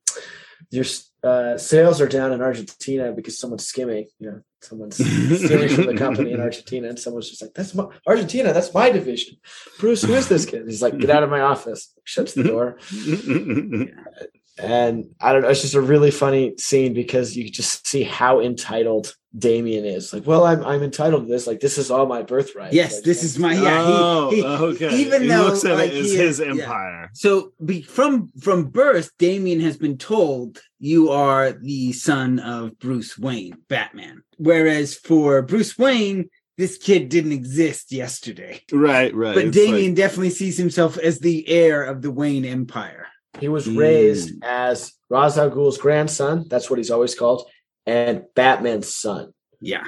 your 0.71 0.85
uh, 1.23 1.57
sales 1.57 1.99
are 1.99 2.07
down 2.07 2.31
in 2.31 2.41
Argentina 2.41 3.11
because 3.11 3.37
someone's 3.37 3.67
skimming. 3.67 4.07
You 4.19 4.31
know, 4.31 4.41
someone's 4.61 4.95
stealing 4.95 5.69
from 5.69 5.85
the 5.87 5.95
company 5.97 6.31
in 6.31 6.39
Argentina, 6.47 6.87
and 6.87 6.99
someone's 6.99 7.29
just 7.29 7.41
like, 7.41 7.53
"That's 7.53 7.75
my 7.75 7.87
Argentina. 8.07 8.53
That's 8.53 8.73
my 8.73 8.89
division." 8.89 9.37
Bruce, 9.79 10.03
who 10.03 10.13
is 10.13 10.29
this 10.29 10.45
kid? 10.45 10.63
He's 10.67 10.81
like, 10.81 10.97
"Get 10.97 11.09
out 11.09 11.23
of 11.23 11.29
my 11.29 11.41
office!" 11.41 11.93
Shuts 12.03 12.33
the 12.33 12.43
door, 12.43 12.77
and 14.57 15.05
I 15.19 15.33
don't 15.33 15.41
know. 15.41 15.49
It's 15.49 15.61
just 15.61 15.75
a 15.75 15.81
really 15.81 16.11
funny 16.11 16.55
scene 16.57 16.93
because 16.93 17.35
you 17.35 17.49
just 17.49 17.87
see 17.87 18.03
how 18.03 18.39
entitled 18.39 19.15
Damian 19.37 19.85
is. 19.85 20.11
Like, 20.13 20.25
well, 20.25 20.43
I'm 20.45 20.63
I'm 20.65 20.81
entitled 20.83 21.27
to 21.27 21.31
this. 21.31 21.45
Like, 21.47 21.59
this 21.59 21.77
is 21.77 21.91
all 21.91 22.05
my 22.07 22.23
birthright. 22.23 22.73
Yes, 22.73 22.95
Like, 22.95 23.03
this 23.03 23.23
is 23.23 23.37
my 23.37 23.53
yeah. 23.53 23.83
oh, 23.85 24.29
he, 24.31 24.37
he, 24.41 24.43
okay. 24.45 24.95
even 24.97 25.21
he 25.23 25.27
though, 25.27 25.43
looks 25.47 25.63
at 25.65 25.75
like, 25.77 25.91
it 25.91 25.97
as 25.97 26.11
his 26.13 26.39
is- 26.39 26.57
yeah. 26.57 26.63
empire. 26.63 27.09
So 27.13 27.53
be, 27.63 27.81
from 27.81 28.31
from 28.41 28.65
birth, 28.65 29.11
Damian 29.19 29.59
has 29.61 29.77
been 29.77 29.97
told 29.97 30.61
you 30.79 31.09
are 31.11 31.51
the 31.51 31.91
son 31.93 32.39
of 32.39 32.77
Bruce 32.79 33.17
Wayne, 33.19 33.57
Batman. 33.67 34.23
Whereas 34.37 34.95
for 34.95 35.41
Bruce 35.43 35.77
Wayne, 35.77 36.29
this 36.57 36.77
kid 36.77 37.09
didn't 37.09 37.31
exist 37.33 37.91
yesterday. 37.91 38.61
Right, 38.71 39.13
right. 39.13 39.35
But 39.35 39.45
It's 39.45 39.57
Damian 39.57 39.91
like- 39.91 39.95
definitely 39.95 40.31
sees 40.31 40.57
himself 40.57 40.97
as 40.97 41.19
the 41.19 41.47
heir 41.47 41.83
of 41.83 42.01
the 42.01 42.11
Wayne 42.11 42.45
Empire. 42.45 43.05
He 43.39 43.47
was 43.47 43.67
Mm. 43.67 43.77
raised 43.77 44.33
as 44.43 44.93
Ra's 45.09 45.37
al 45.37 45.49
Ghul's 45.51 45.77
grandson. 45.77 46.45
That's 46.49 46.69
what 46.69 46.79
he's 46.79 46.89
always 46.91 47.13
called, 47.15 47.47
and 47.89 48.23
Batman's 48.35 48.93
son. 48.93 49.33
Yeah. 49.61 49.83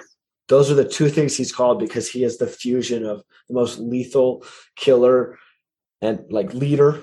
Those 0.47 0.69
are 0.71 0.75
the 0.75 0.87
two 0.87 1.07
things 1.09 1.37
he's 1.37 1.51
called 1.53 1.79
because 1.79 2.09
he 2.09 2.23
is 2.23 2.37
the 2.37 2.47
fusion 2.47 3.05
of 3.05 3.23
the 3.47 3.53
most 3.53 3.79
lethal 3.79 4.43
killer 4.75 5.37
and 6.01 6.25
like 6.31 6.53
leader 6.53 6.95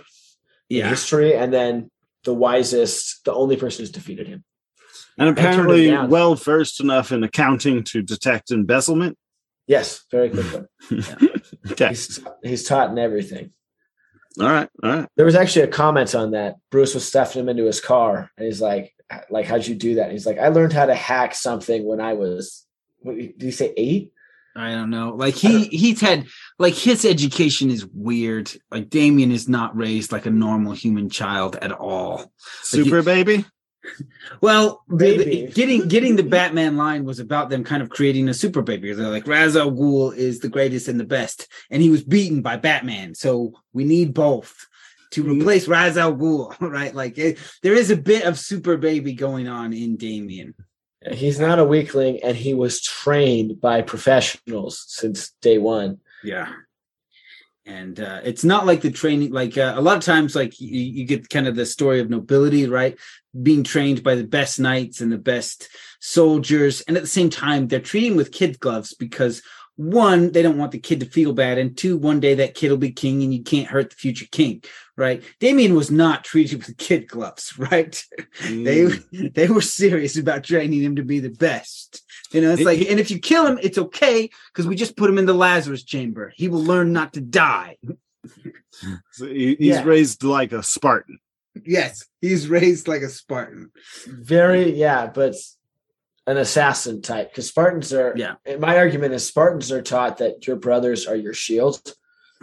in 0.69 0.79
Yeah. 0.79 0.89
history, 0.91 1.35
and 1.35 1.53
then 1.53 1.91
the 2.25 2.35
wisest, 2.35 3.25
the 3.25 3.33
only 3.33 3.57
person 3.57 3.83
who's 3.83 3.91
defeated 3.93 4.27
him. 4.27 4.45
and 5.17 5.29
apparently 5.31 5.91
well 6.07 6.35
versed 6.35 6.81
enough 6.81 7.11
in 7.13 7.25
accounting 7.25 7.83
to 7.85 8.03
detect 8.03 8.51
embezzlement. 8.51 9.17
Yes, 9.67 10.05
very 10.11 10.31
quickly. 10.31 10.63
Okay. 11.73 11.89
he's, 11.89 12.21
he's 12.43 12.65
taught 12.65 12.91
in 12.91 12.99
everything. 12.99 13.53
All 14.41 14.47
right. 14.49 14.69
All 14.83 14.91
right. 14.91 15.09
There 15.17 15.27
was 15.27 15.35
actually 15.35 15.63
a 15.63 15.69
comment 15.69 16.15
on 16.15 16.31
that. 16.33 16.57
Bruce 16.71 16.95
was 16.95 17.05
stuffing 17.07 17.41
him 17.43 17.49
into 17.49 17.65
his 17.65 17.81
car, 17.81 18.31
and 18.37 18.47
he's 18.47 18.61
like, 18.61 18.93
"Like, 19.31 19.47
how'd 19.47 19.67
you 19.67 19.75
do 19.75 19.97
that?" 19.97 20.05
And 20.05 20.13
he's 20.13 20.27
like, 20.27 20.39
"I 20.39 20.49
learned 20.49 20.73
how 20.73 20.87
to 20.87 20.95
hack 20.95 21.35
something 21.35 21.85
when 21.85 22.01
I 22.01 22.15
was, 22.15 22.67
what, 23.01 23.17
did 23.17 23.43
you 23.43 23.53
say 23.53 23.73
eight? 23.77 24.13
I 24.57 24.73
don't 24.73 24.91
know. 24.91 25.11
Like 25.11 25.35
he 25.35 25.67
he's 25.67 26.01
had 26.01 26.27
like 26.59 26.75
his 26.75 27.05
education 27.05 27.71
is 27.71 27.87
weird. 27.87 28.51
Like 28.71 28.91
Damian 28.91 29.31
is 29.31 29.49
not 29.49 29.77
raised 29.77 30.11
like 30.11 30.27
a 30.27 30.31
normal 30.31 30.73
human 30.73 31.11
child 31.11 31.57
at 31.57 31.71
all. 31.73 32.33
Super 32.63 33.03
baby. 33.03 33.45
Well, 34.43 34.85
the, 34.89 35.17
the- 35.17 35.47
getting 35.47 35.89
getting 35.89 36.17
the 36.17 36.23
Batman 36.23 36.77
line 36.77 37.05
was 37.05 37.21
about 37.21 37.49
them 37.49 37.65
kind 37.65 37.83
of 37.83 37.89
creating 37.89 38.29
a 38.29 38.35
super 38.35 38.61
baby. 38.61 38.93
They're 38.93 39.09
like 39.09 39.27
Ra's 39.27 39.57
al 39.57 39.71
Ghul 39.71 40.15
is 40.15 40.41
the 40.41 40.51
greatest 40.51 40.89
and 40.89 41.01
the 41.01 41.05
best, 41.05 41.49
and 41.71 41.81
he 41.81 41.89
was 41.89 42.05
beaten 42.05 42.43
by 42.43 42.59
Batman. 42.59 43.15
So 43.15 43.55
we 43.73 43.85
need 43.85 44.13
both 44.13 44.68
to 45.13 45.23
replace 45.23 45.69
Ra's 45.69 45.97
al 45.97 46.15
Ghul, 46.15 46.55
right? 46.61 46.95
Like 46.95 47.19
it, 47.19 47.39
there 47.63 47.75
is 47.75 47.91
a 47.91 47.97
bit 47.97 48.25
of 48.25 48.39
super 48.39 48.77
baby 48.77 49.15
going 49.15 49.49
on 49.49 49.73
in 49.73 49.97
Damian. 49.97 50.55
He's 51.13 51.39
not 51.39 51.59
a 51.59 51.65
weakling, 51.65 52.23
and 52.23 52.37
he 52.37 52.55
was 52.55 52.83
trained 52.83 53.61
by 53.61 53.83
professionals 53.83 54.85
since 54.89 55.31
day 55.41 55.59
one. 55.59 55.99
Yeah. 56.25 56.53
And 57.65 58.01
uh, 58.01 58.21
it's 58.25 58.45
not 58.45 58.67
like 58.67 58.81
the 58.81 58.91
training, 58.91 59.31
like 59.31 59.59
uh, 59.59 59.75
a 59.77 59.81
lot 59.83 59.99
of 59.99 60.03
times, 60.03 60.35
like 60.35 60.59
you, 60.59 60.81
you 60.81 61.05
get 61.05 61.29
kind 61.29 61.47
of 61.47 61.55
the 61.55 61.67
story 61.67 62.01
of 62.01 62.09
nobility, 62.09 62.67
right? 62.67 62.99
Being 63.41 63.63
trained 63.63 64.03
by 64.03 64.15
the 64.15 64.27
best 64.27 64.59
knights 64.59 65.03
and 65.03 65.13
the 65.13 65.19
best 65.19 65.69
soldiers. 66.01 66.81
And 66.83 66.97
at 66.97 67.03
the 67.03 67.09
same 67.09 67.29
time, 67.29 67.69
they're 67.69 67.81
treating 67.81 68.17
with 68.17 68.33
kid 68.33 68.59
gloves 68.59 68.95
because 68.95 69.43
one, 69.79 70.33
they 70.33 70.43
don't 70.43 70.59
want 70.59 70.73
the 70.73 70.79
kid 70.81 70.99
to 71.01 71.07
feel 71.07 71.33
bad. 71.33 71.57
And 71.57 71.77
two, 71.77 71.97
one 71.97 72.19
day 72.19 72.35
that 72.35 72.55
kid 72.57 72.69
will 72.71 72.79
be 72.79 72.91
king 72.91 73.23
and 73.23 73.33
you 73.33 73.45
can't 73.45 73.69
hurt 73.69 73.91
the 73.91 73.97
future 73.97 74.27
king, 74.33 74.65
right? 74.97 75.23
Damian 75.39 75.77
was 75.77 75.89
not 75.89 76.25
treated 76.25 76.67
with 76.67 76.77
kid 76.79 77.07
gloves, 77.07 77.57
right? 77.59 78.05
they 78.43 78.87
Mm. 78.87 79.35
they 79.35 79.47
were 79.47 79.61
serious 79.61 80.17
about 80.17 80.43
training 80.43 80.83
him 80.83 80.97
to 80.97 81.05
be 81.05 81.21
the 81.21 81.31
best. 81.31 82.03
You 82.33 82.41
know, 82.41 82.51
it's 82.51 82.59
He- 82.59 82.65
like, 82.65 82.81
and 82.91 82.99
if 82.99 83.09
you 83.11 83.21
kill 83.21 83.47
him, 83.47 83.59
it's 83.63 83.79
okay 83.79 84.29
because 84.53 84.67
we 84.67 84.75
just 84.75 84.97
put 84.97 85.09
him 85.09 85.17
in 85.19 85.27
the 85.27 85.33
Lazarus 85.33 85.85
chamber. 85.85 86.33
He 86.37 86.49
will 86.49 86.63
learn 86.65 86.93
not 86.93 87.13
to 87.15 87.21
die. 87.21 87.77
So 89.13 89.27
he- 89.27 89.55
he's 89.57 89.77
Yeah. 89.77 89.85
raised 89.85 90.23
like 90.25 90.53
a 90.53 90.63
Spartan. 90.63 91.19
Yes, 91.65 92.05
he's 92.21 92.49
raised 92.49 92.87
like 92.89 93.03
a 93.03 93.09
Spartan. 93.09 93.71
Very, 94.07 94.73
yeah, 94.75 95.07
but 95.07 95.35
an 96.29 96.37
assassin 96.37 97.01
type 97.03 97.31
because 97.31 97.49
Spartans 97.49 97.93
are. 97.93 98.13
Yeah. 98.17 98.35
My 98.59 98.77
argument 98.77 99.15
is 99.15 99.27
Spartans 99.27 99.73
are 99.73 99.83
taught 99.83 100.19
that 100.19 100.47
your 100.47 100.57
brothers 100.57 101.07
are 101.07 101.17
your 101.17 101.35
shield. 101.35 101.81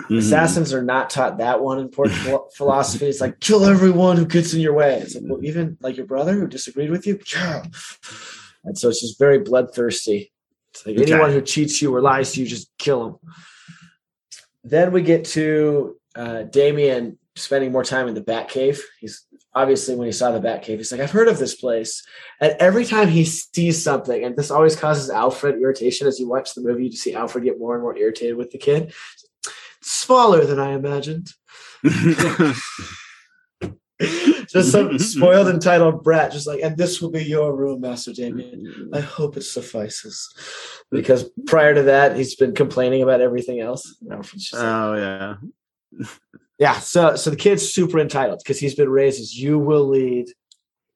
Mhm. 0.10 0.18
Assassins 0.18 0.74
are 0.74 0.82
not 0.84 1.10
taught 1.10 1.38
that 1.38 1.62
one 1.62 1.80
important 1.80 2.18
philo- 2.18 2.50
philosophy. 2.58 3.06
It's 3.08 3.22
like 3.22 3.40
kill 3.40 3.64
everyone 3.64 4.18
who 4.18 4.26
gets 4.26 4.54
in 4.54 4.60
your 4.60 4.74
way. 4.74 5.00
It's 5.00 5.16
like, 5.16 5.24
well, 5.28 5.40
even 5.46 5.78
like 5.82 5.96
your 5.98 6.06
brother 6.08 6.34
who 6.34 6.48
disagreed 6.48 6.90
with 6.90 7.08
you, 7.08 7.20
yeah. 7.34 7.64
And 8.66 8.78
so 8.78 8.90
it's 8.90 9.00
just 9.02 9.20
very 9.20 9.40
bloodthirsty. 9.40 10.34
It's 10.72 10.86
like 10.86 10.98
Okay. 10.98 11.12
anyone 11.14 11.32
who 11.32 11.42
cheats 11.42 11.82
you 11.82 11.96
or 11.96 12.02
lies 12.02 12.34
to 12.34 12.42
you, 12.42 12.48
just 12.48 12.70
kill 12.78 13.04
them. 13.06 13.16
Then 14.64 14.92
we 14.92 15.02
get 15.04 15.26
to 15.26 15.96
uh, 16.16 16.44
Damian 16.44 17.18
spending 17.36 17.72
more 17.72 17.84
time 17.84 18.08
in 18.08 18.16
the 18.16 18.22
Batcave. 18.22 18.80
He's 19.00 19.26
obviously 19.56 19.96
when 19.96 20.06
he 20.06 20.12
saw 20.12 20.32
the 20.32 20.40
Batcave, 20.40 20.78
he's 20.78 20.92
like, 20.92 21.02
I've 21.02 21.12
heard 21.12 21.30
of 21.30 21.40
this 21.40 21.56
place. 21.56 22.04
And 22.42 22.56
every 22.60 22.86
time 22.86 23.08
he 23.08 23.24
sees 23.24 23.82
something, 23.82 24.24
and 24.24 24.36
this 24.36 24.52
always 24.52 24.76
causes 24.76 25.10
Alfred 25.10 25.56
irritation 25.56 26.08
as 26.08 26.20
you 26.20 26.28
watch 26.28 26.54
the 26.54 26.62
movie, 26.62 26.84
you 26.84 26.90
just 26.92 27.04
see 27.04 27.16
Alfred 27.16 27.46
get 27.46 27.58
more 27.58 27.74
and 27.74 27.82
more 27.82 27.98
irritated 27.98 28.36
with 28.36 28.52
the 28.52 28.58
kid. 28.58 28.94
Smaller 29.82 30.46
than 30.46 30.60
I 30.60 30.74
imagined. 30.74 31.32
just 34.50 34.72
some 34.72 35.00
spoiled 35.00 35.48
entitled 35.48 36.04
brat, 36.04 36.34
just 36.34 36.48
like, 36.48 36.62
and 36.62 36.78
this 36.78 37.02
will 37.02 37.12
be 37.12 37.24
your 37.24 37.56
room, 37.56 37.82
Master 37.82 38.12
Damian. 38.12 38.90
I 38.94 39.00
hope 39.00 39.38
it 39.38 39.44
suffices. 39.44 40.84
Because 40.92 41.30
prior 41.48 41.74
to 41.74 41.84
that, 41.84 42.18
he's 42.18 42.36
been 42.36 42.54
complaining 42.54 43.04
about 43.04 43.22
everything 43.22 43.62
else. 43.62 43.96
Just 44.34 44.54
like, 44.54 44.64
oh 44.64 44.96
yeah. 44.96 46.06
yeah, 46.60 46.80
so 46.80 47.16
so 47.16 47.30
the 47.30 47.36
kid's 47.36 47.74
super 47.74 48.00
entitled 48.00 48.40
because 48.44 48.60
he's 48.60 48.76
been 48.76 48.90
raised 48.90 49.20
as 49.20 49.38
you 49.38 49.58
will 49.60 49.88
lead 49.88 50.28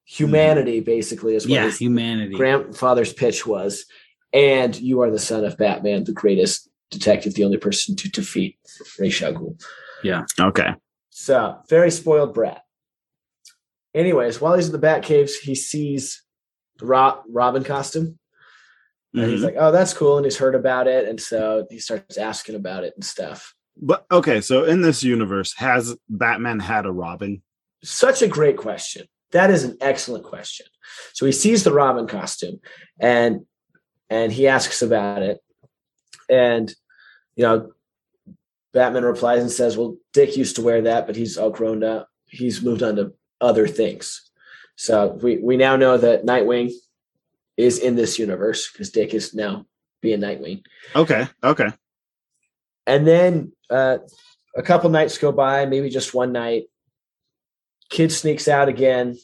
humanity, 0.05 0.79
basically, 0.79 1.35
is 1.35 1.45
what 1.45 1.51
Yeah, 1.53 1.63
his 1.65 1.77
humanity. 1.77 2.35
grandfather's 2.35 3.13
pitch 3.13 3.45
was. 3.45 3.85
And 4.33 4.75
you 4.79 5.01
are 5.01 5.09
the 5.11 5.19
son 5.19 5.43
of 5.43 5.57
Batman, 5.57 6.03
the 6.03 6.11
greatest 6.13 6.69
detective, 6.91 7.33
the 7.33 7.43
only 7.43 7.57
person 7.57 7.95
to 7.95 8.09
defeat 8.09 8.57
Ra's 8.99 9.21
al 9.21 9.33
Ghul. 9.33 9.61
Yeah. 10.03 10.23
Okay. 10.39 10.73
So 11.09 11.57
very 11.69 11.91
spoiled 11.91 12.33
brat. 12.33 12.63
Anyways, 13.93 14.39
while 14.39 14.55
he's 14.55 14.67
in 14.67 14.71
the 14.71 14.77
Bat 14.77 15.03
Caves, 15.03 15.35
he 15.35 15.55
sees 15.55 16.23
the 16.77 16.85
Ro- 16.85 17.21
Robin 17.27 17.63
costume, 17.63 18.19
and 19.15 19.31
he's 19.31 19.41
Mhm. 19.41 19.45
like, 19.45 19.55
"Oh, 19.57 19.71
that's 19.71 19.93
cool," 19.93 20.17
and 20.17 20.25
he's 20.25 20.37
heard 20.37 20.53
about 20.55 20.87
it, 20.87 21.07
and 21.07 21.19
so 21.19 21.65
he 21.69 21.79
starts 21.79 22.17
asking 22.17 22.55
about 22.55 22.83
it 22.83 22.93
and 22.95 23.03
stuff. 23.03 23.55
But 23.81 24.05
okay, 24.11 24.41
so 24.41 24.65
in 24.65 24.81
this 24.81 25.03
universe, 25.03 25.53
has 25.55 25.95
Batman 26.09 26.59
had 26.59 26.85
a 26.85 26.91
Robin? 26.91 27.41
Such 27.83 28.21
a 28.21 28.27
great 28.27 28.57
question. 28.57 29.07
That 29.31 29.51
is 29.51 29.63
an 29.63 29.77
excellent 29.79 30.25
question. 30.25 30.65
So 31.13 31.25
he 31.25 31.31
sees 31.31 31.63
the 31.63 31.71
Robin 31.71 32.07
costume, 32.07 32.59
and 32.99 33.45
and 34.09 34.31
he 34.31 34.47
asks 34.47 34.81
about 34.81 35.21
it, 35.21 35.39
and 36.29 36.73
you 37.35 37.43
know, 37.43 37.71
Batman 38.73 39.03
replies 39.03 39.41
and 39.41 39.51
says, 39.51 39.77
"Well, 39.77 39.97
Dick 40.13 40.35
used 40.35 40.57
to 40.57 40.61
wear 40.61 40.81
that, 40.81 41.07
but 41.07 41.15
he's 41.15 41.37
all 41.37 41.51
grown 41.51 41.83
up. 41.83 42.09
He's 42.25 42.61
moved 42.61 42.83
on 42.83 42.97
to 42.97 43.13
other 43.39 43.67
things." 43.67 44.29
So 44.75 45.17
we 45.21 45.37
we 45.37 45.55
now 45.55 45.75
know 45.75 45.97
that 45.97 46.25
Nightwing 46.25 46.71
is 47.55 47.79
in 47.79 47.95
this 47.95 48.19
universe 48.19 48.71
because 48.71 48.91
Dick 48.91 49.13
is 49.13 49.33
now 49.33 49.65
being 50.01 50.19
Nightwing. 50.19 50.63
Okay. 50.95 51.27
Okay. 51.43 51.69
And 52.85 53.05
then 53.05 53.51
uh, 53.69 53.99
a 54.55 54.63
couple 54.63 54.89
nights 54.89 55.17
go 55.17 55.31
by, 55.31 55.65
maybe 55.65 55.89
just 55.89 56.13
one 56.13 56.31
night. 56.31 56.63
Kid 57.89 58.11
sneaks 58.11 58.47
out 58.47 58.67
again. 58.69 59.17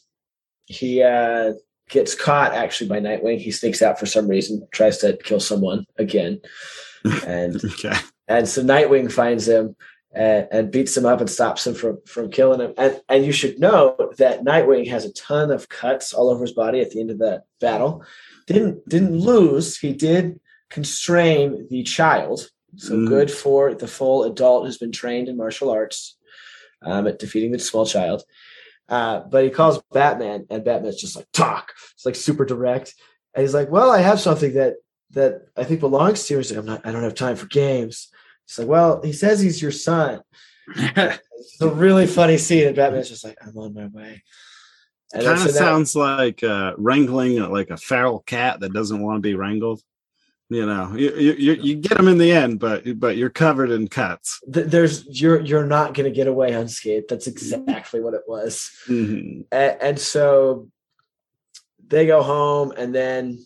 He 0.65 1.01
uh, 1.03 1.53
gets 1.89 2.15
caught 2.15 2.53
actually 2.53 2.89
by 2.89 2.99
Nightwing. 2.99 3.39
He 3.39 3.51
sneaks 3.51 3.81
out 3.81 3.99
for 3.99 4.05
some 4.05 4.27
reason, 4.27 4.67
tries 4.71 4.97
to 4.99 5.17
kill 5.17 5.39
someone 5.39 5.85
again, 5.97 6.41
and 7.25 7.63
Okay. 7.63 7.93
and 8.27 8.47
so 8.47 8.63
Nightwing 8.63 9.11
finds 9.11 9.47
him 9.47 9.75
and, 10.13 10.47
and 10.51 10.71
beats 10.71 10.97
him 10.97 11.05
up 11.05 11.19
and 11.19 11.29
stops 11.29 11.67
him 11.67 11.75
from 11.75 11.99
from 12.07 12.31
killing 12.31 12.59
him. 12.61 12.73
And 12.77 12.99
and 13.09 13.25
you 13.25 13.31
should 13.31 13.59
know 13.59 13.95
that 14.17 14.43
Nightwing 14.43 14.89
has 14.89 15.05
a 15.05 15.13
ton 15.13 15.51
of 15.51 15.69
cuts 15.69 16.13
all 16.13 16.29
over 16.31 16.41
his 16.41 16.53
body 16.53 16.81
at 16.81 16.89
the 16.91 16.99
end 16.99 17.11
of 17.11 17.19
that 17.19 17.43
battle. 17.61 18.03
Didn't 18.47 18.87
didn't 18.89 19.19
lose. 19.19 19.77
He 19.77 19.93
did 19.93 20.39
constrain 20.71 21.67
the 21.69 21.83
child. 21.83 22.49
So 22.77 22.95
Mm. 22.95 23.07
good 23.07 23.31
for 23.31 23.73
the 23.73 23.87
full 23.87 24.23
adult 24.25 24.65
who's 24.65 24.77
been 24.77 24.91
trained 24.91 25.29
in 25.29 25.37
martial 25.37 25.69
arts 25.69 26.17
um, 26.81 27.07
at 27.07 27.19
defeating 27.19 27.51
the 27.51 27.59
small 27.59 27.85
child. 27.85 28.23
Uh, 28.87 29.21
but 29.21 29.43
he 29.43 29.49
calls 29.49 29.81
Batman, 29.91 30.45
and 30.49 30.63
Batman's 30.63 31.01
just 31.01 31.15
like 31.15 31.27
talk. 31.33 31.73
It's 31.93 32.05
like 32.05 32.15
super 32.15 32.45
direct, 32.45 32.93
and 33.33 33.41
he's 33.41 33.53
like, 33.53 33.71
"Well, 33.71 33.89
I 33.91 33.99
have 33.99 34.19
something 34.19 34.53
that 34.53 34.75
that 35.11 35.47
I 35.57 35.63
think 35.63 35.79
belongs 35.79 36.27
to 36.27 36.33
you." 36.33 36.37
He's 36.37 36.51
like, 36.51 36.59
"I'm 36.59 36.65
not. 36.65 36.85
I 36.85 36.91
don't 36.91 37.03
have 37.03 37.15
time 37.15 37.35
for 37.35 37.47
games." 37.47 38.09
It's 38.45 38.59
like, 38.59 38.67
"Well, 38.67 39.01
he 39.01 39.11
says 39.13 39.39
he's 39.39 39.61
your 39.61 39.71
son." 39.71 40.21
It's 41.37 41.61
a 41.61 41.69
really 41.69 42.07
funny 42.07 42.37
scene, 42.37 42.65
and 42.65 42.75
Batman's 42.75 43.09
just 43.09 43.23
like, 43.25 43.37
"I'm 43.41 43.57
on 43.57 43.73
my 43.73 43.87
way." 43.87 44.23
Kind 45.13 45.27
of 45.27 45.51
sounds 45.51 45.95
like 45.95 46.43
uh, 46.43 46.73
wrangling 46.77 47.39
uh, 47.39 47.49
like 47.49 47.69
a 47.69 47.77
feral 47.77 48.19
cat 48.19 48.59
that 48.61 48.73
doesn't 48.73 49.01
want 49.01 49.17
to 49.17 49.21
be 49.21 49.35
wrangled. 49.35 49.81
You 50.49 50.65
know, 50.67 50.93
you, 50.95 51.11
you 51.15 51.33
you 51.33 51.53
you 51.53 51.75
get 51.75 51.97
them 51.97 52.07
in 52.07 52.19
the 52.19 52.31
end, 52.31 52.59
but 52.59 52.99
but 52.99 53.17
you're 53.17 53.31
covered 53.31 53.71
in 53.71 53.87
cuts. 53.87 54.39
there's 54.45 55.03
you're 55.19 55.41
you're 55.41 55.65
not 55.65 55.95
going 55.95 56.05
to 56.07 56.15
get 56.15 56.27
away 56.27 56.51
unscathed. 56.53 57.09
That's 57.09 57.25
exactly 57.25 57.99
what 57.99 58.13
it 58.13 58.21
was. 58.27 58.69
Mhm. 58.87 59.45
and, 59.51 59.77
and 59.81 59.99
so 59.99 60.69
they 61.87 62.05
go 62.05 62.21
home 62.21 62.73
and 62.77 62.93
then 62.93 63.43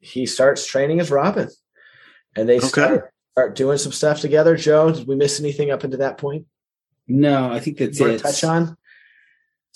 he 0.00 0.26
starts 0.26 0.66
training 0.66 1.00
as 1.00 1.10
robin 1.10 1.48
and 2.36 2.48
they 2.48 2.56
Okay. 2.58 2.66
start, 2.68 3.12
start 3.32 3.54
doing 3.54 3.78
some 3.78 3.92
stuff 3.92 4.20
together 4.20 4.56
joe 4.56 4.90
did 4.92 5.06
we 5.06 5.14
miss 5.14 5.38
anything 5.40 5.70
up 5.70 5.84
into 5.84 5.96
that 5.98 6.18
point 6.18 6.46
No, 7.06 7.50
I 7.52 7.60
think 7.60 7.78
that's 7.78 8.00
it. 8.00 8.18
touch 8.20 8.42
on 8.44 8.76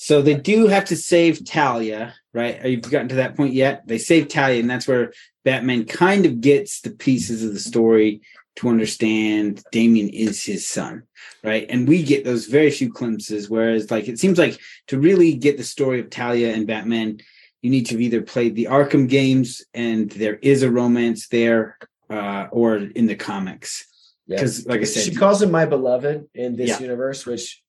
So 0.01 0.23
they 0.23 0.35
do 0.35 0.69
have 0.69 0.85
to 0.87 0.97
save 0.97 1.45
Talia, 1.45 2.15
right? 2.33 2.55
Have 2.55 2.71
you 2.71 2.77
gotten 2.77 3.09
to 3.09 3.17
that 3.17 3.37
point 3.37 3.53
yet? 3.53 3.85
They 3.85 3.99
save 3.99 4.29
Talia, 4.29 4.61
and 4.61 4.71
that's 4.71 4.87
where 4.87 5.13
Batman 5.45 5.87
kind 5.87 6.25
of 6.25 6.41
gets 6.41 6.83
the 6.83 6.93
pieces 6.93 7.43
of 7.43 7.53
the 7.53 7.59
story 7.59 8.21
to 8.57 8.69
understand 8.69 9.65
Damian 9.73 10.09
is 10.09 10.45
his 10.45 10.69
son, 10.69 11.03
right? 11.43 11.67
And 11.69 11.89
we 11.89 12.05
get 12.05 12.25
those 12.25 12.47
very 12.47 12.71
few 12.71 12.91
glimpses. 12.91 13.51
Whereas, 13.51 13.91
like, 13.91 14.07
it 14.07 14.21
seems 14.21 14.39
like 14.39 14.61
to 14.87 15.01
really 15.01 15.35
get 15.35 15.57
the 15.57 15.65
story 15.65 15.99
of 15.99 16.11
Talia 16.11 16.55
and 16.55 16.65
Batman, 16.65 17.19
you 17.61 17.71
need 17.71 17.87
to 17.87 17.95
have 17.95 18.01
either 18.01 18.23
played 18.23 18.55
the 18.55 18.67
Arkham 18.67 19.09
games, 19.09 19.65
and 19.75 20.11
there 20.13 20.37
is 20.37 20.63
a 20.63 20.71
romance 20.71 21.27
there, 21.27 21.77
uh, 22.09 22.47
or 22.53 22.77
in 22.77 23.07
the 23.07 23.17
comics. 23.17 23.85
Because, 24.29 24.65
like 24.65 24.81
I 24.81 24.85
said, 24.85 25.03
she 25.03 25.17
calls 25.17 25.43
him 25.43 25.51
my 25.51 25.67
beloved 25.67 26.29
in 26.37 26.55
this 26.55 26.69
Yeah. 26.69 26.81
universe 26.81 27.27
which 27.27 27.61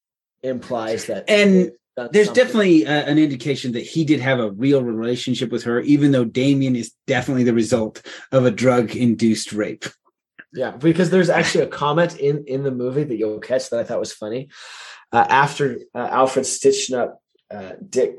implies 0.43 1.05
that 1.05 1.27
And 1.27 1.71
they've 2.03 2.11
there's 2.11 2.27
something. 2.27 2.43
definitely 2.43 2.87
uh, 2.87 3.03
an 3.03 3.17
indication 3.17 3.71
that 3.73 3.85
he 3.85 4.03
did 4.05 4.19
have 4.19 4.39
a 4.39 4.51
real 4.51 4.83
relationship 4.83 5.51
with 5.51 5.63
her, 5.63 5.81
even 5.81 6.11
though 6.11 6.25
Damian 6.25 6.75
is 6.75 6.93
definitely 7.07 7.43
the 7.43 7.53
result 7.53 8.01
of 8.31 8.45
a 8.45 8.51
drug 8.51 8.95
induced 8.95 9.53
rape. 9.53 9.85
Yeah, 10.53 10.71
because 10.71 11.09
there's 11.09 11.29
actually 11.29 11.65
a 11.65 11.67
comment 11.67 12.17
in 12.17 12.45
in 12.47 12.63
the 12.63 12.71
movie 12.71 13.03
that 13.03 13.17
you'll 13.17 13.39
catch 13.39 13.69
that 13.69 13.79
I 13.79 13.83
thought 13.83 13.99
was 13.99 14.13
funny. 14.13 14.49
Uh, 15.11 15.25
after 15.29 15.79
uh, 15.93 16.07
Alfred 16.11 16.45
stitching 16.45 16.95
up 16.95 17.21
uh, 17.51 17.73
Dick 17.87 18.17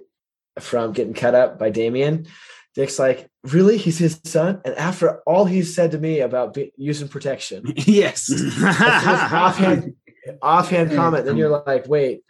from 0.58 0.92
getting 0.92 1.14
cut 1.14 1.34
up 1.34 1.58
by 1.58 1.70
Damian, 1.70 2.26
Dick's 2.74 2.98
like, 2.98 3.28
"Really? 3.44 3.78
He's 3.78 3.98
his 3.98 4.20
son?" 4.24 4.60
And 4.64 4.74
after 4.76 5.20
all 5.22 5.44
he's 5.44 5.74
said 5.74 5.90
to 5.92 5.98
me 5.98 6.20
about 6.20 6.54
be- 6.54 6.72
using 6.76 7.08
protection, 7.08 7.64
yes. 7.76 8.30
offhand 8.64 9.94
offhand 10.40 10.92
comment. 10.92 11.24
Then 11.24 11.36
you're 11.36 11.62
like, 11.66 11.88
"Wait, 11.88 12.22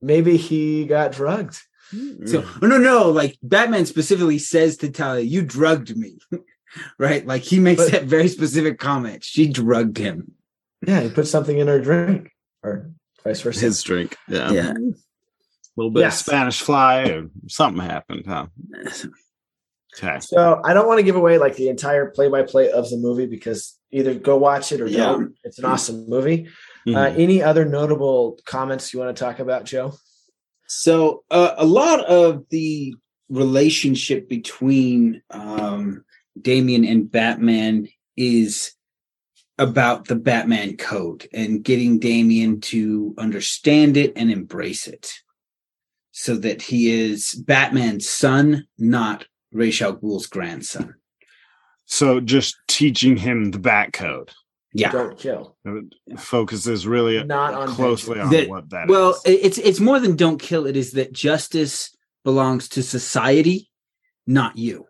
maybe 0.00 0.36
he 0.36 0.86
got 0.86 1.12
drugged." 1.12 1.60
So, 1.90 1.96
mm. 2.42 2.58
oh, 2.62 2.66
no, 2.66 2.76
no, 2.76 3.08
like 3.10 3.38
Batman 3.42 3.86
specifically 3.86 4.38
says 4.38 4.76
to 4.78 4.90
Talia, 4.90 5.24
You 5.24 5.42
drugged 5.42 5.96
me. 5.96 6.18
right? 6.98 7.26
Like 7.26 7.42
he 7.42 7.60
makes 7.60 7.82
But- 7.84 7.92
that 7.92 8.04
very 8.04 8.28
specific 8.28 8.78
comment. 8.78 9.24
She 9.24 9.48
drugged 9.48 9.96
him. 9.96 10.32
Yeah, 10.86 11.00
he 11.00 11.08
put 11.08 11.26
something 11.26 11.58
in 11.58 11.66
her 11.66 11.80
drink, 11.80 12.30
or 12.62 12.90
vice 13.24 13.40
versa. 13.40 13.60
his 13.60 13.82
drink. 13.82 14.16
Yeah. 14.28 14.52
Yeah. 14.52 14.72
Mm. 14.74 14.92
A 14.94 15.76
little 15.76 15.90
bit 15.90 16.00
Yes. 16.00 16.20
of 16.20 16.26
Spanish 16.26 16.60
fly 16.60 17.02
or 17.04 17.30
something 17.48 17.82
happened, 17.82 18.24
huh? 18.26 18.46
Okay. 19.96 20.20
So 20.20 20.60
I 20.64 20.74
don't 20.74 20.86
want 20.86 20.98
to 20.98 21.02
give 21.02 21.16
away 21.16 21.38
like 21.38 21.56
the 21.56 21.68
entire 21.68 22.10
play-by-play 22.10 22.70
of 22.70 22.88
the 22.90 22.96
movie 22.96 23.26
because 23.26 23.78
either 23.90 24.14
go 24.14 24.36
watch 24.36 24.70
it 24.72 24.80
or 24.80 24.86
Yeah. 24.86 25.06
don't. 25.12 25.34
It's 25.44 25.58
an 25.58 25.64
awesome 25.64 26.08
movie. 26.08 26.48
Uh, 26.86 26.90
Mhm. 27.10 27.18
any 27.18 27.42
other 27.42 27.64
notable 27.64 28.38
comments 28.44 28.92
you 28.92 29.00
want 29.00 29.14
to 29.16 29.20
talk 29.24 29.38
about, 29.38 29.64
Joe? 29.64 29.94
So 30.66 31.24
uh, 31.30 31.54
a 31.56 31.64
lot 31.66 32.04
of 32.04 32.44
the 32.50 32.94
relationship 33.30 34.28
between 34.28 35.22
um, 35.30 36.04
Damian 36.40 36.84
and 36.84 37.10
Batman 37.10 37.88
is 38.16 38.72
about 39.58 40.06
the 40.06 40.16
Batman 40.16 40.76
code 40.76 41.26
and 41.32 41.64
getting 41.64 41.98
Damian 41.98 42.60
to 42.60 43.14
understand 43.18 43.96
it 43.96 44.12
and 44.16 44.30
embrace 44.30 44.86
it, 44.86 45.12
so 46.12 46.36
that 46.36 46.62
he 46.62 46.90
is 46.90 47.32
Batman's 47.34 48.08
son, 48.08 48.66
not 48.78 49.26
Ra's 49.52 49.80
al 49.82 49.92
Ghul's 49.92 50.26
grandson. 50.26 50.94
so 51.86 52.20
just 52.20 52.56
teaching 52.68 53.16
him 53.16 53.50
the 53.50 53.58
back 53.58 53.92
code. 53.92 54.30
Yeah. 54.74 54.92
Don't 54.92 55.18
kill. 55.18 55.56
It 55.64 56.20
focuses 56.20 56.86
really 56.86 57.24
Not 57.24 57.54
on 57.54 57.68
closely 57.68 58.20
on 58.20 58.30
That- 58.30 58.48
what 58.48 58.68
that 58.70 58.88
Well, 58.88 59.10
is. 59.14 59.22
it- 59.24 59.40
it's 59.42 59.58
it's 59.58 59.80
more 59.80 59.98
than 59.98 60.14
don't 60.16 60.40
kill. 60.40 60.66
It 60.66 60.76
is 60.76 60.92
that 60.92 61.12
justice 61.12 61.96
belongs 62.24 62.68
to 62.70 62.82
society, 62.82 63.70
not 64.26 64.58
you. 64.58 64.86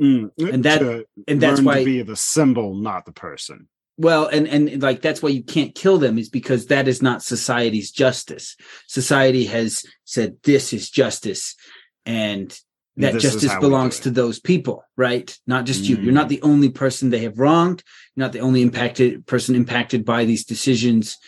Mm, 0.00 0.30
and 0.38 0.64
that- 0.64 1.06
And 1.26 1.40
that's 1.40 1.58
learn 1.58 1.64
why 1.64 1.78
to 1.80 1.84
be 1.84 2.02
the 2.02 2.16
symbol, 2.16 2.74
not 2.74 3.04
the 3.04 3.12
person. 3.12 3.68
Well, 3.96 4.26
and 4.26 4.46
and 4.48 4.80
like 4.82 5.02
that's 5.02 5.22
why 5.22 5.30
you 5.30 5.42
can't 5.42 5.74
kill 5.74 5.98
them 5.98 6.18
is 6.18 6.28
because 6.28 6.66
that 6.66 6.86
is 6.88 7.02
not 7.02 7.22
society's 7.22 7.90
justice. 7.92 8.56
Society 8.88 9.44
has 9.46 9.84
said 10.04 10.36
this 10.44 10.72
is 10.72 10.90
justice, 10.90 11.54
and 12.06 12.56
that 12.96 13.14
This 13.14 13.22
justice 13.24 13.50
how 13.50 13.58
we 13.58 13.60
do 13.62 13.68
belongs 13.68 14.00
to 14.00 14.10
those 14.10 14.38
people, 14.38 14.84
right? 14.96 15.36
Not 15.46 15.66
just 15.66 15.84
you. 15.84 15.96
Mm. 15.96 16.04
You're 16.04 16.12
not 16.12 16.28
the 16.28 16.42
only 16.42 16.68
person 16.68 17.10
they 17.10 17.20
have 17.20 17.38
wronged. 17.38 17.82
You're 18.14 18.24
not 18.24 18.32
the 18.32 18.40
only 18.40 18.62
impacted 18.62 19.26
person 19.26 19.54
impacted 19.54 20.04
by 20.04 20.24
these 20.24 20.44
decisions, 20.44 21.18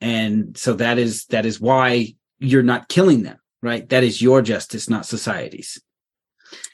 and 0.00 0.56
so 0.56 0.74
that 0.74 0.98
is 0.98 1.26
that 1.26 1.44
is 1.44 1.60
why 1.60 2.14
you're 2.38 2.62
not 2.62 2.88
killing 2.88 3.22
them, 3.22 3.38
right? 3.62 3.86
That 3.90 4.02
is 4.02 4.22
your 4.22 4.40
justice, 4.40 4.88
not 4.88 5.04
society's 5.04 5.78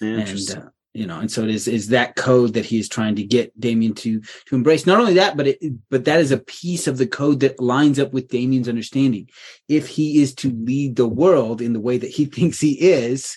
and 0.01 0.51
uh, 0.51 0.69
you 0.95 1.07
know 1.07 1.19
and 1.19 1.31
so 1.31 1.43
it 1.43 1.51
is 1.51 1.69
is 1.69 1.89
that 1.89 2.17
code 2.17 2.55
that 2.55 2.65
he 2.65 2.79
is 2.79 2.89
trying 2.89 3.15
to 3.17 3.23
get 3.23 3.59
damian 3.59 3.95
to 3.95 4.21
to 4.47 4.55
embrace 4.55 4.87
not 4.87 4.99
only 4.99 5.15
that 5.15 5.37
but 5.37 5.47
it 5.47 5.59
but 5.91 6.05
that 6.05 6.21
is 6.21 6.33
a 6.33 6.39
piece 6.39 6.87
of 6.87 6.99
the 6.99 7.07
code 7.07 7.41
that 7.41 7.61
lines 7.61 7.99
up 7.99 8.13
with 8.13 8.29
damian's 8.29 8.69
understanding 8.69 9.29
if 9.69 9.89
he 9.89 10.23
is 10.23 10.35
to 10.35 10.51
lead 10.51 10.97
the 10.97 11.09
world 11.09 11.61
in 11.61 11.73
the 11.73 11.81
way 11.81 11.99
that 11.99 12.11
he 12.11 12.25
thinks 12.25 12.61
he 12.61 12.73
is 12.73 13.37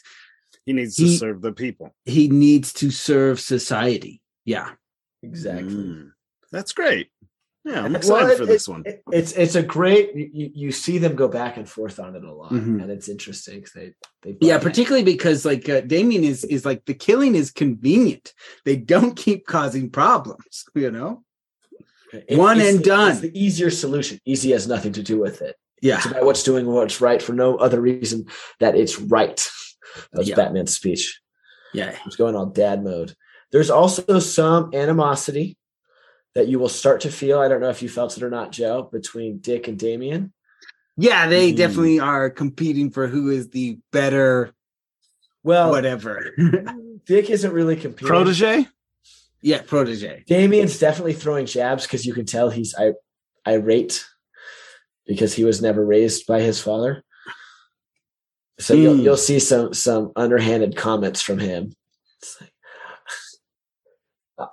he 0.70 0.74
needs 0.74 0.96
to 0.98 1.08
serve 1.08 1.42
the 1.42 1.52
people. 1.52 1.96
he 2.06 2.28
needs 2.28 2.72
to 2.74 2.92
serve 2.92 3.40
society 3.40 4.22
yeah 4.46 4.70
Exactly. 5.22 5.74
Mm. 5.76 6.12
That's 6.52 6.72
great. 6.72 7.10
Yeah, 7.66 7.80
I'm 7.84 7.92
Well, 7.92 7.96
excited 7.98 8.32
it- 8.32 8.38
for 8.38 8.46
this 8.46 8.68
one. 8.70 8.84
It- 8.86 9.04
it's 9.12 9.34
it's 9.34 9.56
a 9.56 9.62
great. 9.78 10.16
You, 10.16 10.50
you 10.64 10.72
see 10.72 10.98
them 10.98 11.16
go 11.24 11.28
back 11.28 11.58
and 11.58 11.68
forth 11.68 12.00
on 12.00 12.16
it 12.16 12.24
a 12.24 12.34
lot, 12.34 12.52
Mhm. 12.54 12.82
and 12.82 12.90
it's 12.90 13.10
interesting. 13.10 13.62
'cause 13.62 13.74
They 13.76 13.88
they 14.24 14.38
yeah 14.40 14.56
butt 14.58 14.64
particularly 14.68 15.04
because 15.04 15.44
like 15.52 15.68
uh, 15.68 15.82
damian 15.82 16.24
is 16.24 16.46
is 16.46 16.64
like 16.70 16.82
the 16.86 16.94
killing 16.94 17.36
is 17.36 17.52
convenient 17.52 18.34
they 18.64 18.78
don't 18.78 19.16
keep 19.26 19.46
causing 19.46 19.90
problems 19.90 20.56
you 20.84 20.90
know 20.98 21.12
heads. 22.14 22.26
It- 22.30 22.38
one 22.38 22.62
and 22.62 22.82
done. 22.82 23.12
It's 23.12 23.20
the 23.28 23.38
easier 23.46 23.70
solution. 23.84 24.16
Easy 24.26 24.52
has 24.52 24.66
nothing 24.74 24.94
to 24.94 25.04
do 25.12 25.18
with 25.26 25.42
it. 25.42 25.56
yeah 25.82 25.98
It's 25.98 26.06
about 26.12 26.24
what's 26.28 26.44
doing 26.44 26.66
what's 26.66 27.02
right 27.02 27.22
for 27.22 27.34
no 27.34 27.50
other 27.66 27.82
reason 27.82 28.20
that 28.62 28.74
it's 28.82 28.96
right. 29.18 29.40
That's 30.14 30.28
Yeah. 30.28 30.36
Batman's 30.36 30.76
speech. 30.76 31.22
yeah 31.74 31.96
He's 32.04 32.16
going 32.16 32.36
all 32.36 32.46
dad 32.48 32.84
mode. 32.84 33.16
There's 33.52 33.70
also 33.70 34.20
some 34.20 34.72
animosity 34.74 35.58
that 36.36 36.48
you 36.48 36.60
will 36.60 36.70
start 36.70 37.02
to 37.02 37.12
feel. 37.12 37.40
I 37.40 37.48
don't 37.48 37.62
know 37.62 37.70
if 37.70 37.82
you 37.82 37.90
felt 37.90 38.16
it 38.16 38.22
or 38.24 38.30
not, 38.30 38.52
Joe, 38.52 38.84
between 38.92 39.40
Dick 39.40 39.68
and 39.68 39.78
Damian. 39.80 40.34
yeah 40.98 41.28
they 41.28 41.52
Mhm. 41.52 41.58
definitely 41.58 42.00
are 42.00 42.30
competing 42.30 42.92
for 42.92 43.08
who 43.08 43.30
is 43.30 43.50
the 43.50 43.80
better 43.92 44.54
Well, 45.44 45.70
whatever. 45.72 46.34
Dick 47.06 47.30
isn't 47.30 47.54
really 47.54 47.76
competing. 47.78 48.08
Protege? 48.08 48.68
yeah, 49.42 49.62
protege. 49.62 50.24
Damian's 50.28 50.78
definitely 50.78 51.14
throwing 51.14 51.46
jabs 51.46 51.84
because 51.86 52.06
you 52.06 52.14
can 52.14 52.26
tell 52.26 52.50
he's 52.50 52.76
I, 52.78 52.94
irate 53.48 54.06
because 55.08 55.34
he 55.34 55.44
was 55.46 55.62
never 55.62 55.84
raised 55.86 56.28
by 56.28 56.42
his 56.42 56.62
father. 56.62 57.04
So 58.60 58.74
you'll 58.74 58.96
Hmm. 58.96 59.02
you'll 59.02 59.18
see 59.18 59.40
some 59.40 59.74
some 59.74 60.12
underhanded 60.16 60.76
comments 60.76 61.22
from 61.22 61.40
him. 61.40 61.72
It's 62.22 62.38
like, 62.42 62.52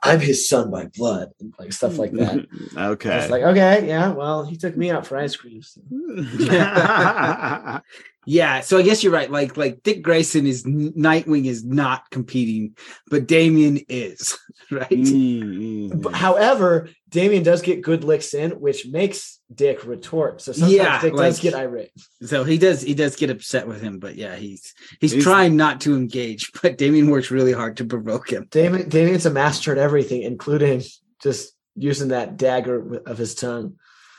I'm 0.02 0.20
his 0.20 0.48
son 0.48 0.70
by 0.70 0.86
blood, 0.96 1.30
and 1.40 1.52
like 1.58 1.72
stuff 1.72 1.98
like 1.98 2.12
that. 2.12 2.46
okay. 2.76 3.18
It's 3.18 3.30
like, 3.30 3.42
okay, 3.42 3.86
yeah, 3.86 4.12
well, 4.12 4.44
he 4.44 4.56
took 4.56 4.76
me 4.76 4.90
out 4.90 5.06
for 5.06 5.16
ice 5.16 5.34
cream. 5.36 5.62
so- 5.62 5.80
Yeah, 8.26 8.60
so 8.60 8.76
I 8.76 8.82
guess 8.82 9.04
you're 9.04 9.12
right. 9.12 9.30
Like, 9.30 9.56
like 9.56 9.82
Dick 9.84 10.02
Grayson 10.02 10.46
is 10.46 10.64
Nightwing 10.64 11.44
is 11.46 11.64
not 11.64 12.10
competing, 12.10 12.76
but 13.08 13.26
Damian 13.26 13.78
is 13.88 14.36
right. 14.70 14.90
Mm, 14.90 15.90
mm, 15.90 16.02
But 16.02 16.12
mm. 16.12 16.16
however, 16.16 16.88
Damian 17.08 17.44
does 17.44 17.62
get 17.62 17.82
good 17.82 18.02
licks 18.02 18.34
in, 18.34 18.50
which 18.60 18.86
makes 18.88 19.40
Dick 19.54 19.84
retort. 19.86 20.40
So 20.40 20.52
sometimes 20.52 20.72
Yeah, 20.74 21.00
Dick 21.00 21.14
does 21.14 21.38
get 21.38 21.54
irate. 21.54 21.92
So 22.22 22.42
he 22.42 22.58
does 22.58 22.82
he 22.82 22.94
does 22.94 23.14
get 23.14 23.30
upset 23.30 23.68
with 23.68 23.80
him, 23.80 24.00
but 24.00 24.16
yeah, 24.16 24.34
he's 24.34 24.74
he's, 25.00 25.12
He's- 25.12 25.24
trying 25.24 25.56
not 25.56 25.80
to 25.82 25.94
engage, 25.94 26.50
but 26.62 26.76
Damian 26.78 27.08
works 27.08 27.30
really 27.30 27.52
hard 27.52 27.76
to 27.76 27.84
provoke 27.84 28.30
him. 28.32 28.48
Damian, 28.50 28.88
Damian's 28.88 29.26
a 29.26 29.30
master 29.30 29.70
at 29.70 29.78
everything, 29.78 30.22
including 30.22 30.82
just 31.22 31.52
using 31.76 32.08
that 32.08 32.36
dagger 32.36 33.02
of 33.06 33.18
his 33.18 33.34
tongue. 33.34 33.76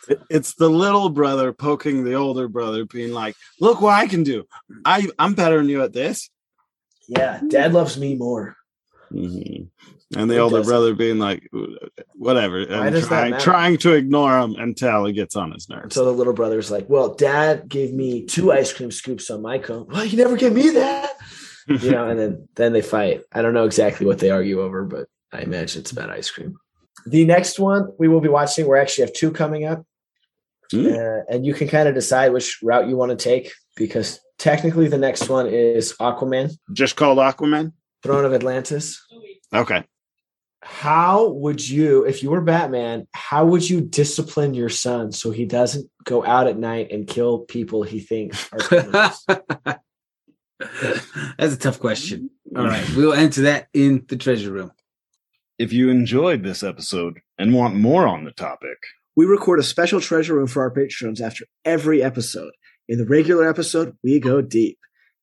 It- 0.10 0.22
It's 0.30 0.54
the 0.56 0.70
little 0.70 1.10
brother 1.10 1.54
poking 1.54 2.04
the 2.04 2.14
older 2.16 2.48
brother, 2.48 2.86
being 2.86 3.14
like, 3.14 3.36
"Look 3.60 3.82
what 3.82 3.94
I 3.96 4.08
can 4.08 4.24
do. 4.24 4.46
I 4.86 5.08
I'm 5.20 5.34
better 5.34 5.58
than 5.58 5.70
you 5.70 5.82
at 5.84 5.94
this." 5.94 6.30
Yeah, 7.08 7.40
dad 7.48 7.74
loves 7.74 7.98
me 7.98 8.16
more. 8.16 8.56
Mhm. 9.14 9.70
And 10.16 10.30
the 10.32 10.36
It 10.36 10.40
older 10.40 10.58
doesn't. 10.58 10.70
brother 10.72 10.94
being 10.96 11.20
like, 11.20 11.50
"Whatever," 12.16 12.60
and 12.60 13.04
trying, 13.04 13.38
trying 13.40 13.78
to 13.80 13.94
ignore 13.94 14.38
him 14.40 14.56
until 14.58 15.06
he 15.06 15.14
gets 15.14 15.36
on 15.36 15.52
his 15.52 15.68
nerves. 15.70 15.96
So 15.96 16.06
the 16.06 16.12
little 16.14 16.34
brother's 16.34 16.72
like, 16.72 16.90
"Well, 16.90 17.14
dad 17.14 17.68
gave 17.68 17.94
me 17.94 18.26
two 18.26 18.52
ice 18.52 18.72
cream 18.74 18.92
scoops 18.92 19.30
on 19.30 19.42
my 19.42 19.58
cone. 19.58 19.88
Well, 19.90 20.06
you 20.06 20.18
never 20.18 20.38
gave 20.38 20.54
me 20.54 20.70
that." 20.72 21.12
You 21.70 21.92
know, 21.92 22.08
and 22.08 22.18
then 22.18 22.48
then 22.56 22.72
they 22.72 22.82
fight. 22.82 23.24
I 23.34 23.42
don't 23.42 23.54
know 23.54 23.66
exactly 23.66 24.06
what 24.06 24.20
they 24.20 24.30
argue 24.30 24.62
over, 24.62 24.86
but 24.86 25.08
I 25.34 25.42
imagine 25.42 25.82
it's 25.82 25.92
about 25.92 26.10
ice 26.10 26.30
cream. 26.32 26.56
The 27.06 27.26
next 27.26 27.60
one 27.60 27.90
we 28.00 28.08
will 28.08 28.22
be 28.22 28.30
watching, 28.30 28.70
we 28.70 28.80
actually 28.80 29.04
have 29.04 29.14
two 29.14 29.32
coming 29.32 29.66
up, 29.66 29.84
Hmm. 30.72 30.88
uh, 30.88 31.20
and 31.30 31.46
you 31.46 31.54
can 31.54 31.68
kind 31.68 31.88
of 31.88 31.96
decide 31.96 32.34
which 32.34 32.60
route 32.62 32.90
you 32.90 32.98
want 32.98 33.12
to 33.12 33.16
take 33.16 33.54
because 33.76 34.20
technically 34.38 34.88
the 34.88 34.98
next 34.98 35.30
one 35.30 35.48
is 35.48 35.94
Aquaman, 36.00 36.52
Just 36.74 36.96
called 36.96 37.18
Aquaman. 37.20 37.74
Throne 38.04 38.26
of 38.26 38.34
Atlantis. 38.34 39.02
Okay. 39.54 39.84
How 40.62 41.30
would 41.30 41.68
you, 41.68 42.04
if 42.06 42.22
you 42.24 42.30
were 42.32 42.42
Batman, 42.42 43.08
how 43.14 43.46
would 43.46 43.68
you 43.70 43.82
discipline 43.82 44.54
your 44.54 44.70
son 44.70 45.12
so 45.12 45.32
he 45.32 45.46
doesn't 45.46 45.90
go 46.04 46.26
out 46.26 46.48
at 46.48 46.58
night 46.58 46.92
and 46.92 47.08
kill 47.08 47.40
people 47.40 47.84
he 47.84 48.00
thinks 48.00 48.52
are 48.52 48.60
criminals? 48.60 49.26
That's 51.38 51.54
a 51.54 51.58
tough 51.58 51.80
question. 51.80 52.32
All 52.56 52.66
right, 52.66 52.88
we'll 52.96 53.14
answer 53.14 53.44
that 53.44 53.68
in 53.74 54.06
the 54.08 54.18
treasure 54.18 54.52
room. 54.52 54.72
If 55.58 55.74
you 55.74 55.90
enjoyed 55.90 56.44
this 56.44 56.64
episode 56.64 57.20
and 57.38 57.54
want 57.54 57.76
more 57.76 58.08
on 58.08 58.26
the 58.26 58.32
topic, 58.32 58.78
we 59.18 59.26
record 59.26 59.60
a 59.60 59.64
special 59.64 60.00
treasure 60.00 60.36
room 60.36 60.46
for 60.46 60.62
our 60.62 60.70
patrons 60.70 61.20
after 61.20 61.44
every 61.66 62.04
episode. 62.04 62.52
In 62.88 63.00
the 63.00 63.06
regular 63.06 63.50
episode, 63.50 63.98
we 64.04 64.20
go 64.20 64.42
deep. 64.42 64.78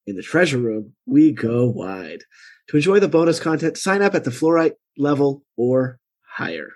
In 0.05 0.17
the 0.17 0.23
treasure 0.23 0.59
room, 0.59 0.95
we 1.07 1.31
go 1.31 1.67
wide. 1.67 2.25
To 2.69 2.77
enjoy 2.77 2.99
the 2.99 3.09
bonus 3.09 3.39
content, 3.39 3.79
sign 3.79 4.03
up 4.03 4.17
at 4.17 4.25
the 4.25 4.33
fluorite 4.33 4.73
level 4.99 5.45
or 5.57 6.01
higher. 6.29 6.73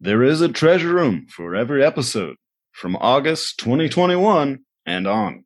there 0.00 0.22
is 0.22 0.40
a 0.40 0.48
treasure 0.48 0.94
room 0.94 1.26
for 1.28 1.54
every 1.54 1.84
episode 1.84 2.36
from 2.72 2.96
August 2.96 3.58
2021 3.58 4.60
and 4.86 5.06
on. 5.06 5.44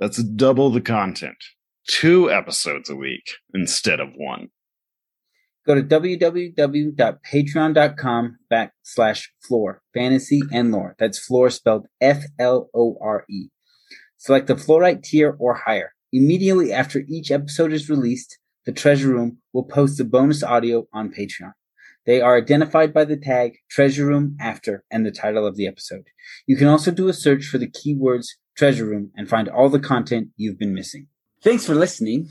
That's 0.00 0.22
double 0.22 0.70
the 0.70 0.80
content. 0.80 1.36
Two 1.86 2.30
episodes 2.32 2.90
a 2.90 2.96
week 2.96 3.30
instead 3.54 4.00
of 4.00 4.08
one. 4.16 4.48
Go 5.68 5.74
to 5.74 5.82
www.patreon.com 5.82 8.38
backslash 8.50 9.26
Flore 9.46 9.82
fantasy 9.92 10.40
and 10.50 10.72
lore. 10.72 10.96
That's 10.98 11.18
Flore 11.18 11.50
spelled 11.50 11.88
F 12.00 12.24
L 12.38 12.70
O 12.74 12.96
R 13.02 13.26
E. 13.28 13.48
Select 14.16 14.46
the 14.46 14.54
fluorite 14.54 15.02
tier 15.02 15.36
or 15.38 15.60
higher. 15.66 15.92
Immediately 16.10 16.72
after 16.72 17.02
each 17.06 17.30
episode 17.30 17.74
is 17.74 17.90
released, 17.90 18.38
the 18.64 18.72
treasure 18.72 19.08
room 19.08 19.40
will 19.52 19.64
post 19.64 19.98
the 19.98 20.06
bonus 20.06 20.42
audio 20.42 20.86
on 20.94 21.12
Patreon. 21.12 21.52
They 22.06 22.22
are 22.22 22.38
identified 22.38 22.94
by 22.94 23.04
the 23.04 23.18
tag 23.18 23.58
treasure 23.70 24.06
room 24.06 24.38
after 24.40 24.84
and 24.90 25.04
the 25.04 25.10
title 25.10 25.46
of 25.46 25.56
the 25.56 25.66
episode. 25.66 26.04
You 26.46 26.56
can 26.56 26.68
also 26.68 26.90
do 26.90 27.08
a 27.08 27.12
search 27.12 27.44
for 27.44 27.58
the 27.58 27.70
keywords 27.70 28.28
treasure 28.56 28.86
room 28.86 29.10
and 29.14 29.28
find 29.28 29.50
all 29.50 29.68
the 29.68 29.78
content 29.78 30.28
you've 30.38 30.58
been 30.58 30.72
missing. 30.72 31.08
Thanks 31.44 31.66
for 31.66 31.74
listening. 31.74 32.30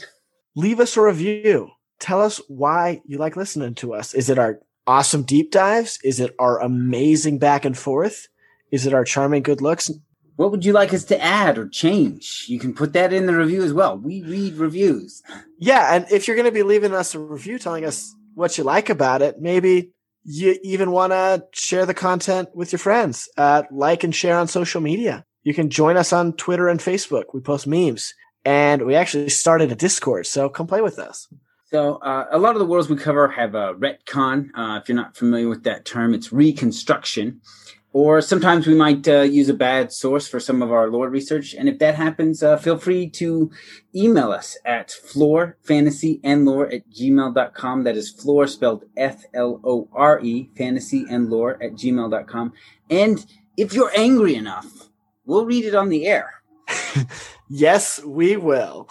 Leave 0.56 0.80
us 0.80 0.98
a 0.98 1.04
review. 1.04 1.70
Tell 2.00 2.22
us 2.22 2.42
why 2.48 3.02
you 3.06 3.18
like 3.18 3.36
listening 3.36 3.76
to 3.76 3.94
us. 3.94 4.14
Is 4.14 4.30
it 4.30 4.38
our 4.38 4.60
awesome 4.86 5.24
deep 5.24 5.52
dives? 5.52 6.00
Is 6.04 6.20
it 6.20 6.36
our 6.40 6.60
amazing 6.62 7.40
back 7.40 7.66
and 7.66 7.78
forth? 7.78 8.28
Is 8.72 8.86
it 8.86 8.94
our 8.94 9.04
charming 9.04 9.44
good 9.44 9.62
looks? 9.62 9.92
What 10.36 10.52
would 10.52 10.64
you 10.64 10.74
like 10.74 10.94
us 10.94 11.04
to 11.06 11.22
add 11.22 11.58
or 11.58 11.68
change? 11.68 12.46
You 12.48 12.60
can 12.60 12.74
put 12.74 12.94
that 12.94 13.12
in 13.12 13.26
the 13.26 13.36
review 13.36 13.64
as 13.64 13.74
well. 13.74 13.98
We 13.98 14.22
read 14.22 14.54
reviews. 14.56 15.24
Yeah, 15.58 15.96
and 15.96 16.06
if 16.12 16.28
you're 16.28 16.36
going 16.36 16.46
to 16.46 16.52
be 16.52 16.64
leaving 16.64 16.94
us 16.94 17.16
a 17.16 17.20
review 17.20 17.58
telling 17.58 17.86
us 17.86 18.14
what 18.36 18.56
you 18.58 18.64
like 18.64 18.90
about 18.90 19.24
it, 19.24 19.42
maybe 19.42 19.94
you 20.24 20.60
even 20.62 20.92
want 20.92 21.12
to 21.12 21.44
share 21.54 21.88
the 21.88 21.96
content 21.96 22.50
with 22.54 22.72
your 22.72 22.80
friends. 22.80 23.28
Uh, 23.36 23.64
like 23.72 24.04
and 24.04 24.14
share 24.14 24.38
on 24.38 24.48
social 24.48 24.80
media. 24.80 25.26
You 25.44 25.56
can 25.56 25.72
join 25.72 25.98
us 25.98 26.14
on 26.14 26.34
Twitter 26.34 26.68
and 26.68 26.80
Facebook. 26.80 27.24
We 27.34 27.40
post 27.40 27.66
memes, 27.66 28.14
and 28.46 28.84
we 28.84 28.94
actually 28.94 29.30
started 29.30 29.72
a 29.72 29.76
Discord, 29.76 30.28
so 30.28 30.50
come 30.50 30.68
play 30.68 30.82
with 30.82 31.00
us. 31.00 31.28
So, 31.70 31.96
uh, 31.96 32.28
a 32.32 32.40
lot 32.40 32.56
of 32.56 32.60
the 32.60 32.66
worlds 32.66 32.88
we 32.88 32.96
cover 32.96 33.28
have 33.28 33.54
a 33.54 33.74
retcon. 33.74 34.52
Uh, 34.56 34.80
if 34.82 34.88
you're 34.88 34.96
not 34.96 35.18
familiar 35.18 35.50
with 35.50 35.64
that 35.64 35.84
term, 35.84 36.14
it's 36.14 36.32
reconstruction. 36.32 37.42
Or 37.92 38.22
sometimes 38.22 38.66
we 38.68 38.74
might 38.74 39.06
uh, 39.06 39.22
use 39.22 39.50
a 39.50 39.54
bad 39.54 39.92
source 39.92 40.30
for 40.30 40.40
some 40.40 40.62
of 40.62 40.72
our 40.72 40.90
lore 40.90 41.10
research. 41.10 41.54
And 41.54 41.68
if 41.68 41.78
that 41.80 41.96
happens, 41.96 42.42
uh, 42.42 42.56
feel 42.56 42.78
free 42.78 43.10
to 43.10 43.52
email 43.94 44.32
us 44.32 44.58
at 44.64 44.90
florefantasyandlore 44.90 46.74
at 46.74 46.90
gmail.com. 46.90 47.84
That 47.84 47.98
is 47.98 48.12
Flore 48.12 48.48
spelled 48.48 48.86
F 48.96 49.26
L 49.34 49.60
O 49.66 49.90
R 49.92 50.22
E, 50.22 50.50
fantasy 50.56 51.06
and 51.10 51.30
lore 51.30 51.62
at 51.62 51.74
gmail.com. 51.74 52.54
And 52.90 53.26
if 53.58 53.74
you're 53.74 53.92
angry 53.94 54.36
enough, 54.36 54.90
we'll 55.26 55.46
read 55.46 55.66
it 55.66 55.76
on 55.76 55.90
the 55.90 56.08
air. 56.08 56.36
Yes, 57.50 58.04
we 58.04 58.36
will. 58.36 58.90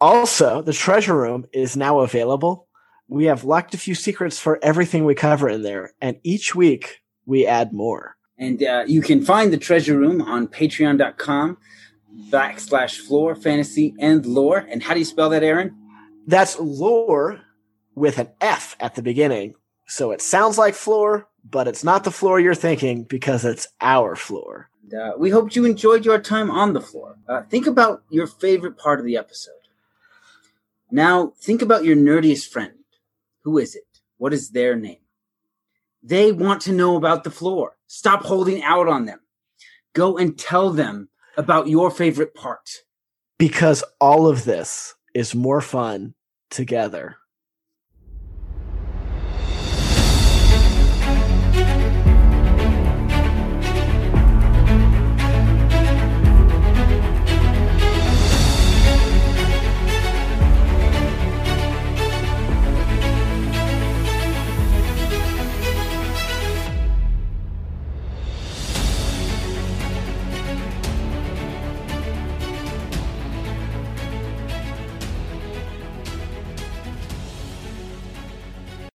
Also, 0.00 0.62
the 0.62 0.72
treasure 0.72 1.16
room 1.16 1.46
is 1.52 1.76
now 1.76 2.00
available. 2.00 2.68
We 3.08 3.24
have 3.26 3.44
locked 3.44 3.74
a 3.74 3.78
few 3.78 3.94
secrets 3.94 4.38
for 4.38 4.58
everything 4.62 5.04
we 5.04 5.14
cover 5.14 5.48
in 5.48 5.62
there, 5.62 5.94
and 6.00 6.18
each 6.22 6.54
week 6.54 7.02
we 7.24 7.46
add 7.46 7.72
more. 7.72 8.16
And 8.38 8.62
uh, 8.62 8.84
you 8.86 9.00
can 9.00 9.24
find 9.24 9.52
the 9.52 9.56
treasure 9.58 9.96
room 9.96 10.20
on 10.20 10.48
patreon.com 10.48 11.56
backslash 12.30 12.98
Flore 12.98 13.34
fantasy 13.34 13.94
and 13.98 14.26
lore. 14.26 14.66
And 14.70 14.82
how 14.82 14.92
do 14.92 14.98
you 14.98 15.04
spell 15.04 15.30
that, 15.30 15.42
Aaron? 15.42 15.74
That's 16.26 16.58
lore 16.58 17.40
with 17.94 18.18
an 18.18 18.28
F 18.40 18.76
at 18.80 18.94
the 18.94 19.02
beginning. 19.02 19.54
So 19.86 20.10
it 20.10 20.20
sounds 20.20 20.58
like 20.58 20.74
floor, 20.74 21.28
but 21.48 21.68
it's 21.68 21.84
not 21.84 22.04
the 22.04 22.10
floor 22.10 22.40
you're 22.40 22.54
thinking 22.54 23.04
because 23.04 23.44
it's 23.44 23.68
our 23.80 24.16
floor. 24.16 24.68
And, 24.90 25.00
uh, 25.00 25.12
we 25.16 25.30
hope 25.30 25.54
you 25.54 25.64
enjoyed 25.64 26.04
your 26.04 26.18
time 26.18 26.50
on 26.50 26.72
the 26.72 26.80
floor. 26.80 27.16
Uh, 27.28 27.42
think 27.42 27.66
about 27.66 28.02
your 28.10 28.26
favorite 28.26 28.76
part 28.76 28.98
of 28.98 29.06
the 29.06 29.16
episode. 29.16 29.52
Now, 30.90 31.32
think 31.40 31.62
about 31.62 31.84
your 31.84 31.96
nerdiest 31.96 32.48
friend. 32.48 32.72
Who 33.42 33.58
is 33.58 33.74
it? 33.74 33.84
What 34.18 34.32
is 34.32 34.50
their 34.50 34.76
name? 34.76 35.00
They 36.02 36.32
want 36.32 36.62
to 36.62 36.72
know 36.72 36.96
about 36.96 37.24
the 37.24 37.30
floor. 37.30 37.76
Stop 37.86 38.22
holding 38.22 38.62
out 38.62 38.88
on 38.88 39.06
them. 39.06 39.20
Go 39.92 40.16
and 40.16 40.38
tell 40.38 40.70
them 40.70 41.08
about 41.36 41.68
your 41.68 41.90
favorite 41.90 42.34
part. 42.34 42.70
Because 43.38 43.82
all 44.00 44.28
of 44.28 44.44
this 44.44 44.94
is 45.14 45.34
more 45.34 45.60
fun 45.60 46.14
together. 46.50 47.16